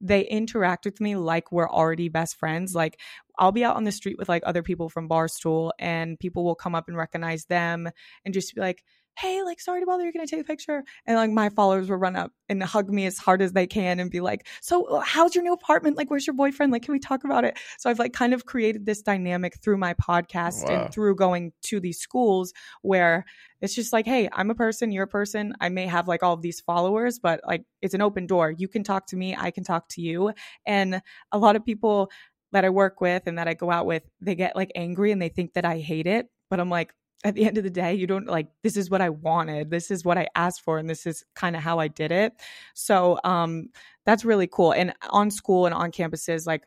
[0.00, 2.74] They interact with me like we're already best friends.
[2.74, 2.98] Like
[3.38, 6.56] I'll be out on the street with like other people from Barstool and people will
[6.56, 7.88] come up and recognize them
[8.24, 8.82] and just be like,
[9.18, 10.12] Hey, like sorry to bother you.
[10.12, 10.82] Can I take a picture?
[11.06, 14.00] And like my followers will run up and hug me as hard as they can
[14.00, 15.96] and be like, So uh, how's your new apartment?
[15.96, 16.72] Like, where's your boyfriend?
[16.72, 17.58] Like, can we talk about it?
[17.78, 20.84] So I've like kind of created this dynamic through my podcast Wow.
[20.84, 23.24] and through going to these schools where
[23.60, 25.54] it's just like, hey, I'm a person, you're a person.
[25.60, 28.50] I may have like all of these followers, but like it's an open door.
[28.50, 30.32] You can talk to me, I can talk to you.
[30.66, 32.10] And a lot of people
[32.52, 35.20] that I work with and that I go out with, they get like angry and
[35.20, 36.28] they think that I hate it.
[36.50, 36.92] But I'm like,
[37.24, 39.70] at the end of the day, you don't like this is what I wanted.
[39.70, 42.34] This is what I asked for and this is kind of how I did it.
[42.74, 43.68] So um
[44.04, 44.72] that's really cool.
[44.72, 46.64] And on school and on campuses, like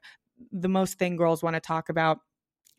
[0.52, 2.20] the most thing girls want to talk about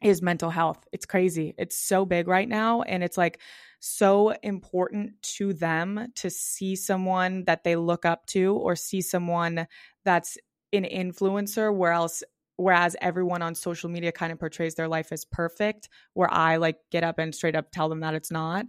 [0.03, 0.85] is mental health.
[0.93, 1.55] It's crazy.
[1.59, 3.41] It's so big right now and it's like
[3.81, 9.67] so important to them to see someone that they look up to or see someone
[10.05, 10.39] that's
[10.73, 12.23] an influencer where else
[12.57, 16.79] whereas everyone on social media kind of portrays their life as perfect where I like
[16.91, 18.67] get up and straight up tell them that it's not.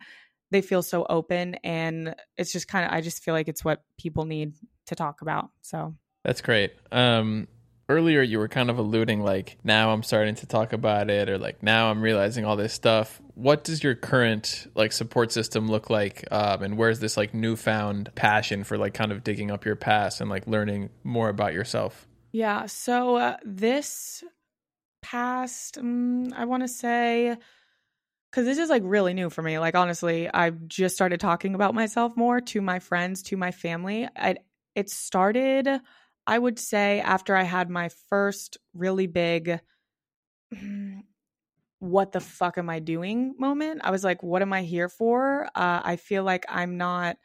[0.52, 3.84] They feel so open and it's just kind of I just feel like it's what
[3.98, 4.54] people need
[4.88, 5.50] to talk about.
[5.62, 6.74] So That's great.
[6.92, 7.48] Um,
[7.90, 11.38] earlier you were kind of alluding like now I'm starting to talk about it, or
[11.38, 13.22] like now I'm realizing all this stuff.
[13.36, 18.12] What does your current like support system look like, um, and where's this like newfound
[18.16, 22.08] passion for like kind of digging up your past and like learning more about yourself?
[22.38, 22.68] Yeah.
[22.68, 24.24] So uh, this
[25.02, 27.36] past, um, I want to say,
[28.30, 29.58] because this is like really new for me.
[29.58, 34.08] Like honestly, I've just started talking about myself more to my friends, to my family.
[34.16, 34.36] I,
[34.76, 35.68] it started,
[36.28, 39.60] I would say, after I had my first really big.
[41.80, 43.82] What the fuck am I doing moment?
[43.84, 45.46] I was like, what am I here for?
[45.56, 47.18] Uh, I feel like I'm not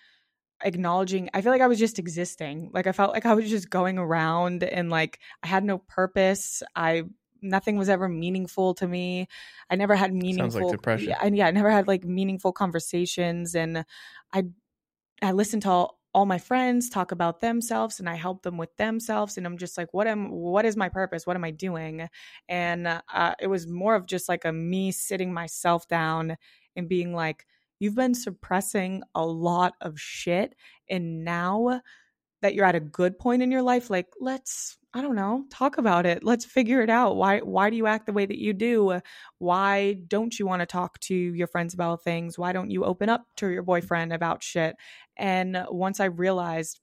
[0.65, 2.71] acknowledging i feel like i was just existing.
[2.73, 6.63] Like i felt like i was just going around and like i had no purpose.
[6.75, 7.05] I
[7.41, 9.27] nothing was ever meaningful to me.
[9.69, 11.11] I never had meaningful depression.
[11.11, 13.55] yeah, and yeah i never had like meaningful conversations.
[13.55, 13.85] And
[14.33, 14.45] i
[15.23, 18.77] i listened to all, all my friends talk about themselves and i help them with
[18.77, 19.37] themselves.
[19.37, 21.27] And i'm just like what am what is my purpose?
[21.27, 22.09] What am i doing?
[22.49, 26.37] And uh, it was more of just like a me sitting myself down
[26.77, 27.47] and being like
[27.83, 30.55] you've been suppressing a lot of shit
[30.89, 31.81] and now
[32.41, 35.79] that you're at a good point in your life like let's i don't know talk
[35.79, 36.23] about it.
[36.23, 37.17] Let's figure it out.
[37.17, 39.01] Why why do you act the way that you do?
[39.39, 42.39] Why don't you want to talk to your friends about things?
[42.39, 44.77] Why don't you open up to your boyfriend about shit?
[45.17, 46.79] And once i realized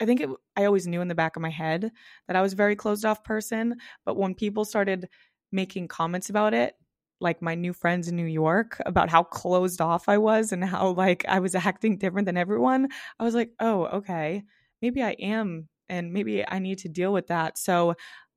[0.00, 1.90] i think it, i always knew in the back of my head
[2.28, 3.74] that i was a very closed off person
[4.04, 5.08] but when people started
[5.50, 6.74] making comments about it
[7.20, 10.90] like my new friends in New York about how closed off I was and how
[10.90, 12.88] like I was acting different than everyone,
[13.18, 14.44] I was like, oh, okay,
[14.82, 15.68] maybe I am.
[15.88, 17.56] And maybe I need to deal with that.
[17.56, 17.94] So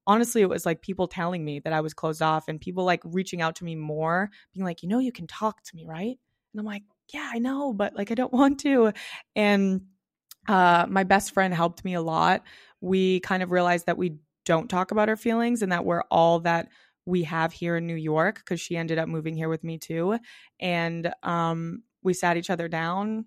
[0.08, 3.02] honestly, it was like people telling me that I was closed off and people like
[3.04, 6.18] reaching out to me more, being like, you know, you can talk to me, right?
[6.54, 8.94] And I'm like, yeah, I know, but like I don't want to.
[9.36, 9.82] And
[10.48, 12.44] uh, my best friend helped me a lot.
[12.80, 16.40] We kind of realized that we don't talk about our feelings and that we're all
[16.42, 16.70] that
[17.06, 20.18] we have here in New York because she ended up moving here with me too.
[20.60, 23.26] And um, we sat each other down,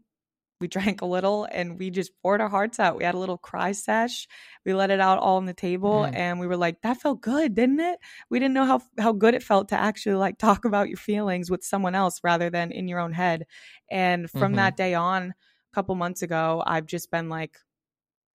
[0.61, 2.97] we drank a little, and we just poured our hearts out.
[2.97, 4.27] We had a little cry sesh.
[4.64, 6.14] We let it out all on the table, Mhm.
[6.14, 7.99] and we were like, "That felt good, didn't it?"
[8.31, 11.51] We didn't know how how good it felt to actually like talk about your feelings
[11.51, 13.47] with someone else rather than in your own head.
[13.91, 14.57] And from Mhm.
[14.57, 15.35] that day on, a
[15.75, 17.59] couple months ago, I've just been like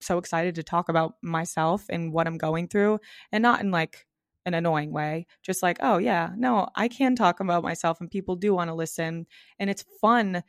[0.01, 2.99] so excited to talk about myself and what I'm going through,
[3.31, 4.05] and not in like
[4.49, 5.27] an annoying way.
[5.41, 8.73] Just like, oh yeah, no, I can talk about myself, and people do want to
[8.73, 9.25] listen,
[9.57, 10.43] and it's fun.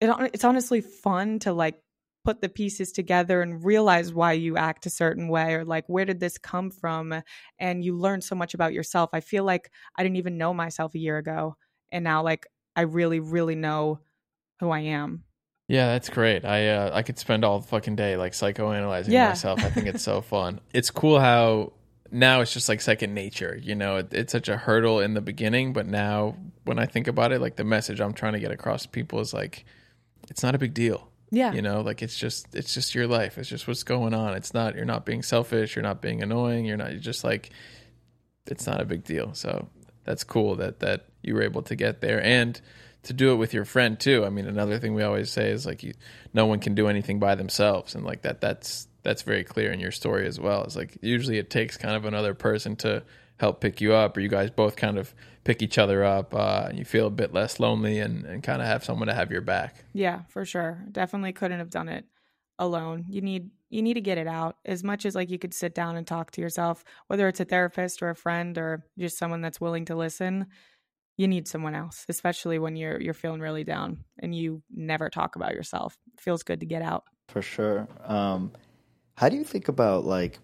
[0.00, 1.80] It, it's honestly fun to like
[2.24, 6.04] put the pieces together and realize why you act a certain way or like where
[6.04, 7.22] did this come from
[7.58, 10.94] and you learn so much about yourself i feel like i didn't even know myself
[10.94, 11.54] a year ago
[11.92, 14.00] and now like i really really know
[14.58, 15.22] who i am
[15.68, 16.44] Yeah, that's great.
[16.44, 19.28] I uh, I could spend all fucking day like psychoanalyzing Yeah.
[19.28, 19.62] myself.
[19.64, 20.60] I think it's so fun.
[20.72, 21.72] It's cool how
[22.14, 23.58] now it's just like second nature.
[23.60, 27.08] You know, it, it's such a hurdle in the beginning, but now when I think
[27.08, 29.64] about it, like the message I'm trying to get across to people is like,
[30.30, 31.08] it's not a big deal.
[31.30, 31.52] Yeah.
[31.52, 33.36] You know, like it's just it's just your life.
[33.38, 34.34] It's just what's going on.
[34.34, 37.50] It's not you're not being selfish, you're not being annoying, you're not you're just like
[38.46, 39.34] it's not a big deal.
[39.34, 39.68] So
[40.04, 42.60] that's cool that that you were able to get there and
[43.04, 44.24] to do it with your friend too.
[44.24, 45.94] I mean, another thing we always say is like you
[46.32, 49.78] no one can do anything by themselves and like that that's that's very clear in
[49.78, 50.64] your story as well.
[50.64, 53.04] It's like usually it takes kind of another person to
[53.38, 56.66] help pick you up or you guys both kind of pick each other up uh,
[56.68, 59.30] and you feel a bit less lonely and, and kind of have someone to have
[59.30, 60.84] your back Yeah, for sure.
[60.90, 62.06] Definitely couldn't have done it
[62.58, 63.04] alone.
[63.08, 65.74] You need you need to get it out as much as like you could sit
[65.74, 69.40] down and talk to yourself, whether it's a therapist or a friend or just someone
[69.40, 70.46] that's willing to listen.
[71.16, 75.36] You need someone else, especially when you're you're feeling really down and you never talk
[75.36, 75.98] about yourself.
[76.14, 77.04] It feels good to get out.
[77.28, 77.88] For sure.
[78.04, 78.52] Um,
[79.16, 80.38] how do you think about like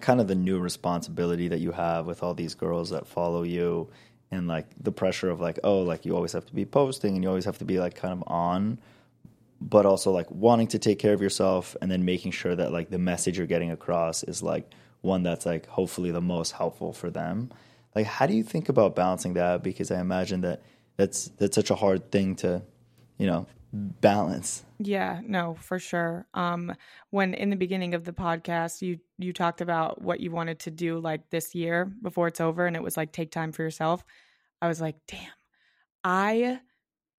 [0.00, 3.88] kind of the new responsibility that you have with all these girls that follow you
[4.30, 7.22] and like the pressure of like oh like you always have to be posting and
[7.22, 8.78] you always have to be like kind of on
[9.60, 12.90] but also like wanting to take care of yourself and then making sure that like
[12.90, 14.70] the message you're getting across is like
[15.02, 17.50] one that's like hopefully the most helpful for them?
[17.94, 19.62] Like how do you think about balancing that?
[19.62, 20.62] Because i imagine that
[20.96, 22.62] that's that's such a hard thing to
[23.18, 26.26] you know balance Yeah, no, for sure.
[26.34, 26.74] Um
[27.10, 30.70] when in the beginning of the podcast you you talked about what you wanted to
[30.70, 34.04] do like this year before it's over and it was like take time for yourself.
[34.62, 35.30] I was like, "Damn.
[36.04, 36.60] I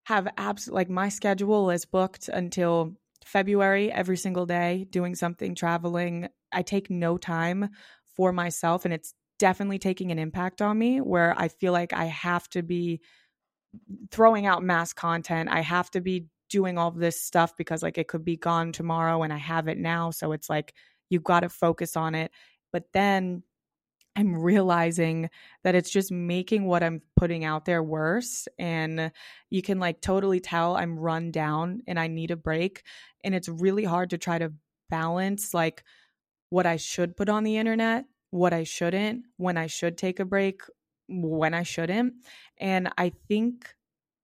[0.05, 2.95] have abs like my schedule is booked until
[3.25, 6.27] February every single day doing something traveling.
[6.51, 7.69] I take no time
[8.15, 12.05] for myself and it's definitely taking an impact on me where I feel like I
[12.05, 13.01] have to be
[14.11, 15.49] throwing out mass content.
[15.49, 19.23] I have to be doing all this stuff because like it could be gone tomorrow
[19.23, 20.11] and I have it now.
[20.11, 20.73] So it's like
[21.09, 22.31] you've got to focus on it.
[22.71, 23.43] But then
[24.15, 25.29] I'm realizing
[25.63, 28.47] that it's just making what I'm putting out there worse.
[28.59, 29.11] And
[29.49, 32.83] you can like totally tell I'm run down and I need a break.
[33.23, 34.51] And it's really hard to try to
[34.89, 35.83] balance like
[36.49, 40.25] what I should put on the internet, what I shouldn't, when I should take a
[40.25, 40.61] break,
[41.07, 42.15] when I shouldn't.
[42.57, 43.73] And I think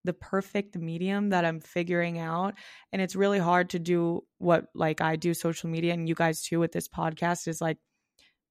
[0.08, 2.56] the perfect medium that I'm figuring out.
[2.92, 6.42] And it's really hard to do what like I do social media and you guys
[6.42, 7.78] too with this podcast is like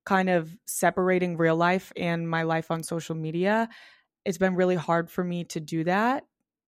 [0.05, 3.69] kind of separating real life and my life on social media.
[4.25, 6.25] It's been really hard for me to do that,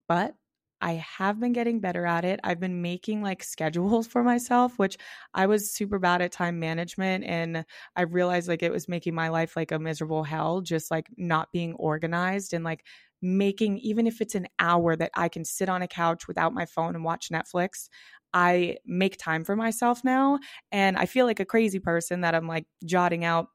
[0.07, 0.35] but
[0.81, 2.39] I have been getting better at it.
[2.43, 4.97] I've been making like schedules for myself, which
[5.33, 7.25] I was super bad at time management.
[7.25, 7.65] And
[7.95, 11.51] I realized like it was making my life like a miserable hell, just like not
[11.51, 12.85] being organized and like
[13.21, 16.65] making, even if it's an hour that I can sit on a couch without my
[16.65, 17.89] phone and watch Netflix.
[18.33, 20.39] I make time for myself now.
[20.71, 23.47] And I feel like a crazy person that I'm like jotting out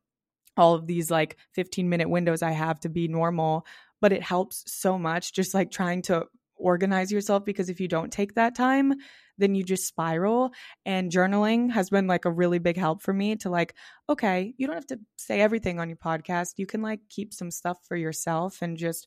[0.57, 3.67] all of these like 15 minute windows I have to be normal.
[4.01, 8.13] But it helps so much just like trying to organize yourself because if you don't
[8.13, 8.95] take that time,
[9.39, 10.51] then you just spiral.
[10.85, 13.75] And journaling has been like a really big help for me to like,
[14.09, 16.55] okay, you don't have to say everything on your podcast.
[16.57, 19.07] You can like keep some stuff for yourself and just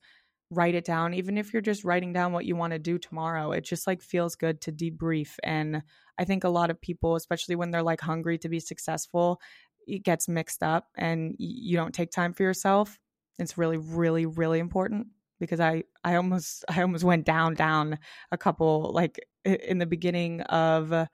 [0.49, 1.13] write it down.
[1.13, 4.01] Even if you're just writing down what you want to do tomorrow, it just like
[4.01, 5.35] feels good to debrief.
[5.43, 5.83] And
[6.17, 9.41] I think a lot of people, especially when they're like hungry to be successful,
[9.87, 12.97] it gets mixed up and you don't take time for yourself.
[13.39, 15.07] It's really, really, really important
[15.39, 17.99] because I I almost I almost went down down
[18.31, 21.07] a couple like in the beginning of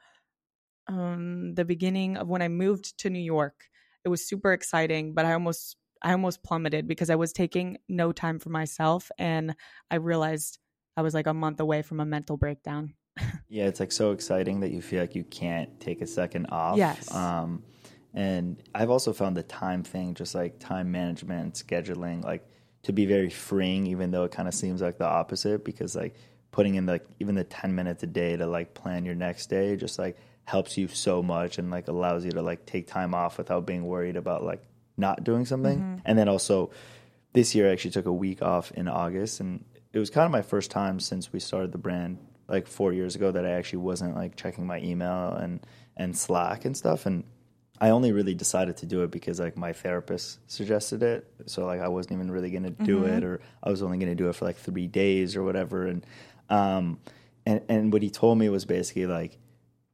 [0.88, 3.66] um the beginning of when I moved to New York.
[4.06, 8.12] It was super exciting, but I almost I almost plummeted because I was taking no
[8.12, 9.56] time for myself and
[9.90, 10.60] I realized
[10.98, 12.94] I was like a month away from a mental breakdown.
[13.50, 16.78] yeah, it's like so exciting that you feel like you can't take a second off.
[16.78, 17.14] Yes.
[17.14, 17.64] Um
[18.16, 22.48] and I've also found the time thing, just like time management, scheduling, like
[22.84, 26.16] to be very freeing, even though it kind of seems like the opposite, because like
[26.52, 29.76] putting in like even the 10 minutes a day to like plan your next day
[29.76, 33.38] just like helps you so much and like allows you to like take time off
[33.38, 34.62] without being worried about like
[34.98, 35.80] not doing something.
[35.80, 35.96] Mm-hmm.
[36.06, 36.72] And then also
[37.34, 40.32] this year I actually took a week off in August and it was kind of
[40.32, 42.18] my first time since we started the brand
[42.48, 45.60] like 4 years ago that I actually wasn't like checking my email and
[45.96, 47.24] and Slack and stuff and
[47.82, 51.28] I only really decided to do it because like my therapist suggested it.
[51.48, 53.14] So like I wasn't even really going to do Mm-hmm.
[53.18, 55.88] it or I was only going to do it for like 3 days or whatever
[55.88, 56.06] and
[56.50, 57.00] um
[57.46, 59.38] and and what he told me was basically like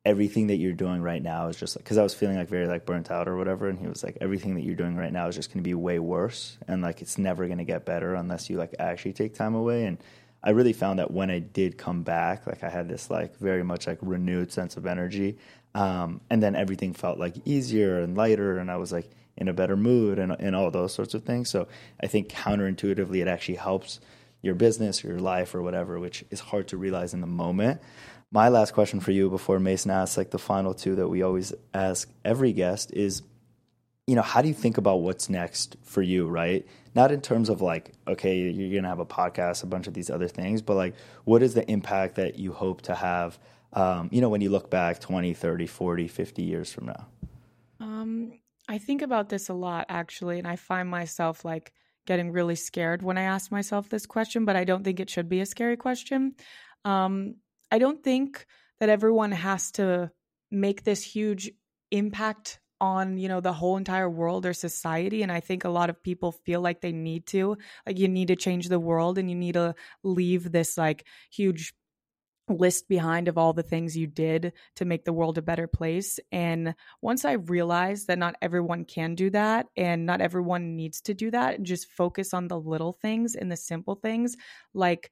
[0.05, 2.67] everything that you're doing right now is just like because I was feeling like very
[2.67, 5.27] like burnt out or whatever, and he was like everything that you're doing right now
[5.27, 8.15] is just going to be way worse, and like it's never going to get better
[8.15, 9.85] unless you like actually take time away.
[9.85, 9.97] And
[10.43, 13.63] I really found that when I did come back, like I had this like very
[13.63, 15.37] much like renewed sense of energy,
[15.75, 19.53] um, and then everything felt like easier and lighter, and I was like in a
[19.53, 21.49] better mood and and all those sorts of things.
[21.49, 21.67] So
[22.01, 23.99] I think counterintuitively, it actually helps
[24.41, 27.81] your business or your life or whatever, which is hard to realize in the moment.
[28.31, 31.53] My last question for you before Mason asks like the final two that we always
[31.73, 33.23] ask every guest is
[34.09, 36.67] you know, how do you think about what's next for you, right?
[36.95, 39.93] Not in terms of like, okay, you're going to have a podcast, a bunch of
[39.93, 43.37] these other things, but like, what is the impact that you hope to have,
[43.73, 47.05] um, you know, when you look back 20, 30, 40, 50 years from now?
[47.79, 48.31] Um,
[48.67, 51.71] I think about this a lot actually, and I find myself like
[52.07, 55.29] getting really scared when I ask myself this question, but I don't think it should
[55.29, 56.33] be a scary question.
[56.83, 57.35] Um,
[57.71, 58.45] I don't think
[58.79, 60.11] that everyone has to
[60.51, 61.51] make this huge
[61.91, 65.89] impact on you know the whole entire world or society and i think a lot
[65.89, 67.57] of people feel like they need to.
[67.85, 71.73] Like you need to change the world and you need to leave this like huge
[72.47, 76.19] list behind of all the things you did to make the world a better place
[76.31, 81.13] and once i realized that not everyone can do that and not everyone needs to
[81.13, 84.35] do that and just focus on the little things and the simple things
[84.73, 85.11] like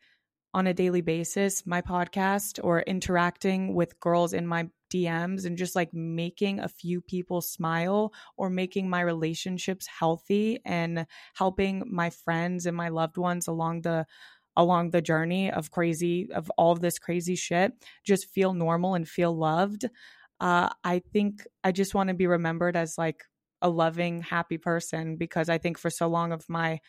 [0.53, 5.75] on a daily basis my podcast or interacting with girls in my DMs and just
[5.75, 12.65] like making a few people smile or making my relationships healthy and helping my friends
[12.65, 14.05] and my loved ones along the
[14.55, 17.73] along the journey of crazy of all of this crazy shit
[18.05, 19.85] just feel normal and feel loved.
[20.39, 23.23] Uh, i think i just want to be remembered as like
[23.63, 26.79] a loving happy person because i think for so long of my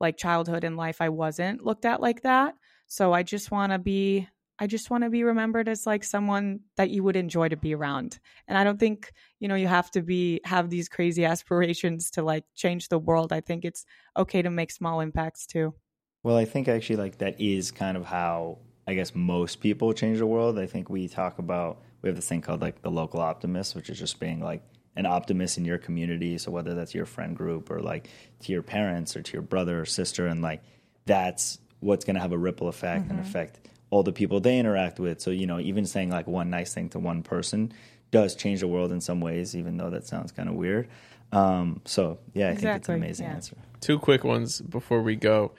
[0.00, 2.54] like childhood and life i wasn't looked at like that
[2.86, 4.28] so i just want to be
[4.58, 7.74] I just want to be remembered as like someone that you would enjoy to be
[7.74, 8.18] around.
[8.48, 12.22] And I don't think, you know, you have to be have these crazy aspirations to
[12.22, 13.32] like change the world.
[13.32, 13.84] I think it's
[14.16, 15.74] okay to make small impacts too.
[16.22, 20.18] Well, I think actually like that is kind of how I guess most people change
[20.18, 20.58] the world.
[20.58, 23.90] I think we talk about we have this thing called like the local optimist, which
[23.90, 24.62] is just being like
[24.96, 26.38] an optimist in your community.
[26.38, 28.08] So whether that's your friend group or like
[28.40, 30.62] to your parents or to your brother or sister and like
[31.04, 33.12] that's what's going to have a ripple effect mm-hmm.
[33.12, 33.60] and affect
[33.90, 35.20] all the people they interact with.
[35.20, 37.72] So, you know, even saying like one nice thing to one person
[38.10, 40.88] does change the world in some ways, even though that sounds kind of weird.
[41.32, 42.66] Um, so, yeah, I exactly.
[42.66, 43.32] think it's an amazing yeah.
[43.34, 43.56] answer.
[43.80, 45.52] Two quick ones before we go.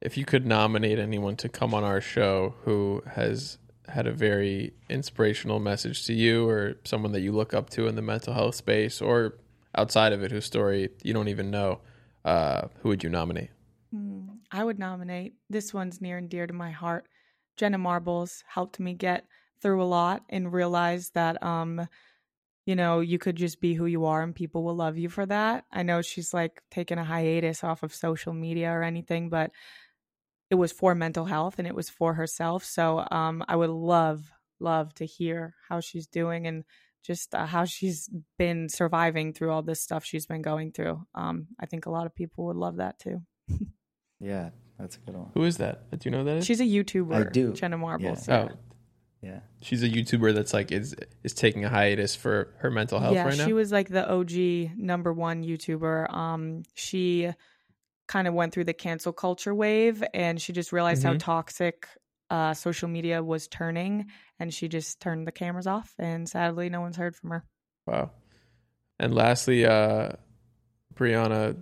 [0.00, 3.58] If you could nominate anyone to come on our show who has
[3.88, 7.96] had a very inspirational message to you or someone that you look up to in
[7.96, 9.34] the mental health space or
[9.74, 11.80] outside of it whose story you don't even know,
[12.24, 13.50] uh, who would you nominate?
[14.50, 15.34] I would nominate.
[15.48, 17.06] This one's near and dear to my heart.
[17.56, 19.26] Jenna Marbles helped me get
[19.62, 21.86] through a lot and realize that um
[22.66, 25.26] you know you could just be who you are and people will love you for
[25.26, 25.64] that.
[25.70, 29.50] I know she's like taking a hiatus off of social media or anything, but
[30.50, 32.64] it was for mental health and it was for herself.
[32.64, 36.64] So um I would love love to hear how she's doing and
[37.02, 41.06] just uh, how she's been surviving through all this stuff she's been going through.
[41.14, 43.22] Um I think a lot of people would love that too.
[44.20, 45.30] yeah, that's a good one.
[45.34, 45.90] Who is that?
[45.90, 46.46] Do you know that is?
[46.46, 47.26] She's a YouTuber.
[47.28, 47.52] I do.
[47.52, 48.28] Jenna Marbles.
[48.28, 48.48] Yeah.
[48.50, 48.56] Oh,
[49.22, 49.40] Yeah.
[49.62, 50.94] she's a YouTuber that's like is
[51.24, 53.44] is taking a hiatus for her mental health yeah, right now.
[53.46, 56.12] she was like the OG number one YouTuber.
[56.12, 57.30] Um, she
[58.06, 61.18] kind of went through the cancel culture wave, and she just realized how Mhm.
[61.20, 61.86] toxic
[62.30, 64.06] uh, social media was turning,
[64.38, 65.92] and she just turned the cameras off.
[65.98, 67.44] And sadly, no one's heard from her.
[67.86, 68.12] Wow.
[69.00, 70.10] And lastly, uh,
[70.94, 71.56] Brianna,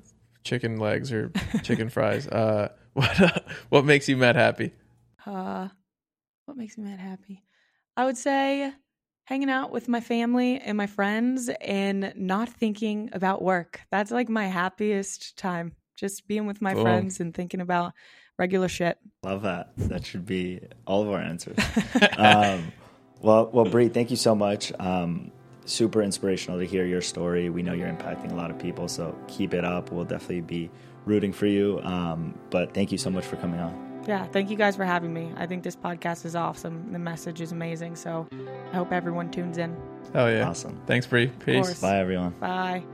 [0.48, 1.30] chicken legs or
[1.62, 2.26] chicken fries.
[2.26, 4.72] Uh, what what makes you mad happy?
[5.24, 5.68] Uh,
[6.46, 7.44] what makes me mad happy?
[7.96, 8.72] I would say
[9.24, 13.80] hanging out with my family and my friends and not thinking about work.
[13.90, 15.76] That's like my happiest time.
[15.96, 16.84] Just being with my Cool.
[16.84, 17.92] friends and thinking about
[18.38, 18.98] regular shit.
[19.22, 19.72] Love that.
[19.76, 21.58] That should be all of our answers.
[22.16, 22.72] um,
[23.20, 24.72] well, well, Bri, thank you so much.
[24.78, 25.32] Um,
[25.68, 27.50] super inspirational to hear your story.
[27.50, 29.92] We know you're impacting a lot of people, so keep it up.
[29.92, 30.70] We'll definitely be
[31.04, 31.80] rooting for you.
[31.82, 34.02] Um, but thank you so much for coming on.
[34.06, 35.32] Yeah, thank you guys for having me.
[35.36, 36.92] I think this podcast is awesome.
[36.92, 37.96] The message is amazing.
[37.96, 38.26] So
[38.72, 39.76] I hope everyone tunes in.
[40.14, 40.48] Oh yeah.
[40.48, 40.80] Awesome.
[40.86, 41.26] Thanks, Bri.
[41.26, 41.80] Peace.
[41.80, 42.30] Bye, everyone.
[42.40, 42.84] Bye.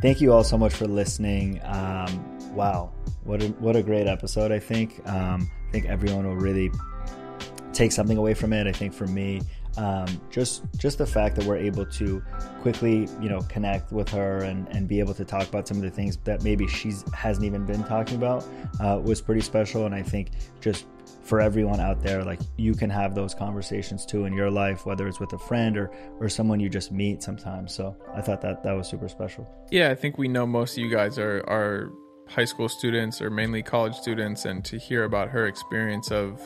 [0.00, 1.60] Thank you all so much for listening.
[1.62, 2.92] Um, wow,
[3.24, 4.52] what a, what a great episode!
[4.52, 6.70] I think um, I think everyone will really
[7.72, 8.66] take something away from it.
[8.66, 9.40] I think for me,
[9.76, 12.22] um, just just the fact that we're able to
[12.60, 15.82] quickly, you know, connect with her and, and be able to talk about some of
[15.82, 18.44] the things that maybe she's hasn't even been talking about
[18.80, 19.86] uh, was pretty special.
[19.86, 20.30] And I think
[20.60, 20.86] just
[21.22, 25.06] for everyone out there, like you can have those conversations too in your life, whether
[25.06, 27.72] it's with a friend or or someone you just meet sometimes.
[27.72, 29.48] So I thought that that was super special.
[29.70, 31.92] Yeah, I think we know most of you guys are are
[32.34, 36.40] high school students or mainly college students, and to hear about her experience of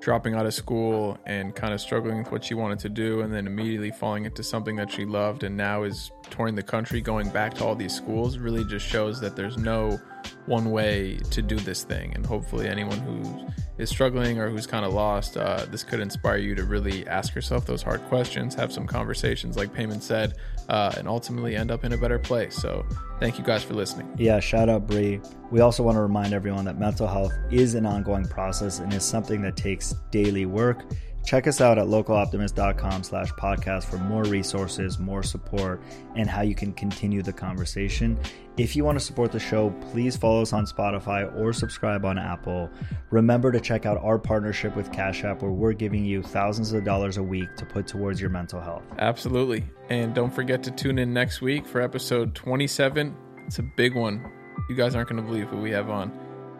[0.00, 3.32] dropping out of school and kind of struggling with what she wanted to do and
[3.32, 7.26] then immediately falling into something that she loved and now is touring the country going
[7.30, 9.98] back to all these schools really just shows that there's no
[10.46, 13.46] one way to do this thing and hopefully anyone who
[13.78, 17.34] is struggling or who's kind of lost uh, this could inspire you to really ask
[17.34, 20.34] yourself those hard questions have some conversations like Peiman said
[20.68, 22.86] uh, and ultimately end up in a better place so
[23.20, 25.20] thank you guys for listening Yeah, shout out Bri.
[25.50, 29.04] We also want to remind everyone that mental health is an ongoing process and is
[29.04, 30.84] something that takes daily work.
[31.24, 35.82] Check us out at localoptimist.com slash podcast for more resources, more support,
[36.16, 38.18] and how you can continue the conversation.
[38.58, 42.18] If you want to support the show, please follow us on Spotify or subscribe on
[42.18, 42.70] Apple.
[43.10, 46.84] Remember to check out our partnership with Cash App, where we're giving you thousands of
[46.84, 48.84] dollars a week to put towards your mental health.
[48.98, 49.64] Absolutely.
[49.88, 53.16] And don't forget to tune in next week for episode 27.
[53.46, 54.30] It's a big one.
[54.68, 56.12] You guys aren't going to believe who we have on,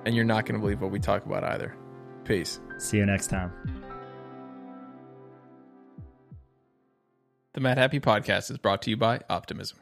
[0.06, 1.76] and you're not going to believe what we talk about either.
[2.24, 2.60] Peace.
[2.78, 3.83] See you next time.
[7.54, 9.72] The Madhappy Podcast is brought to you by Optimism.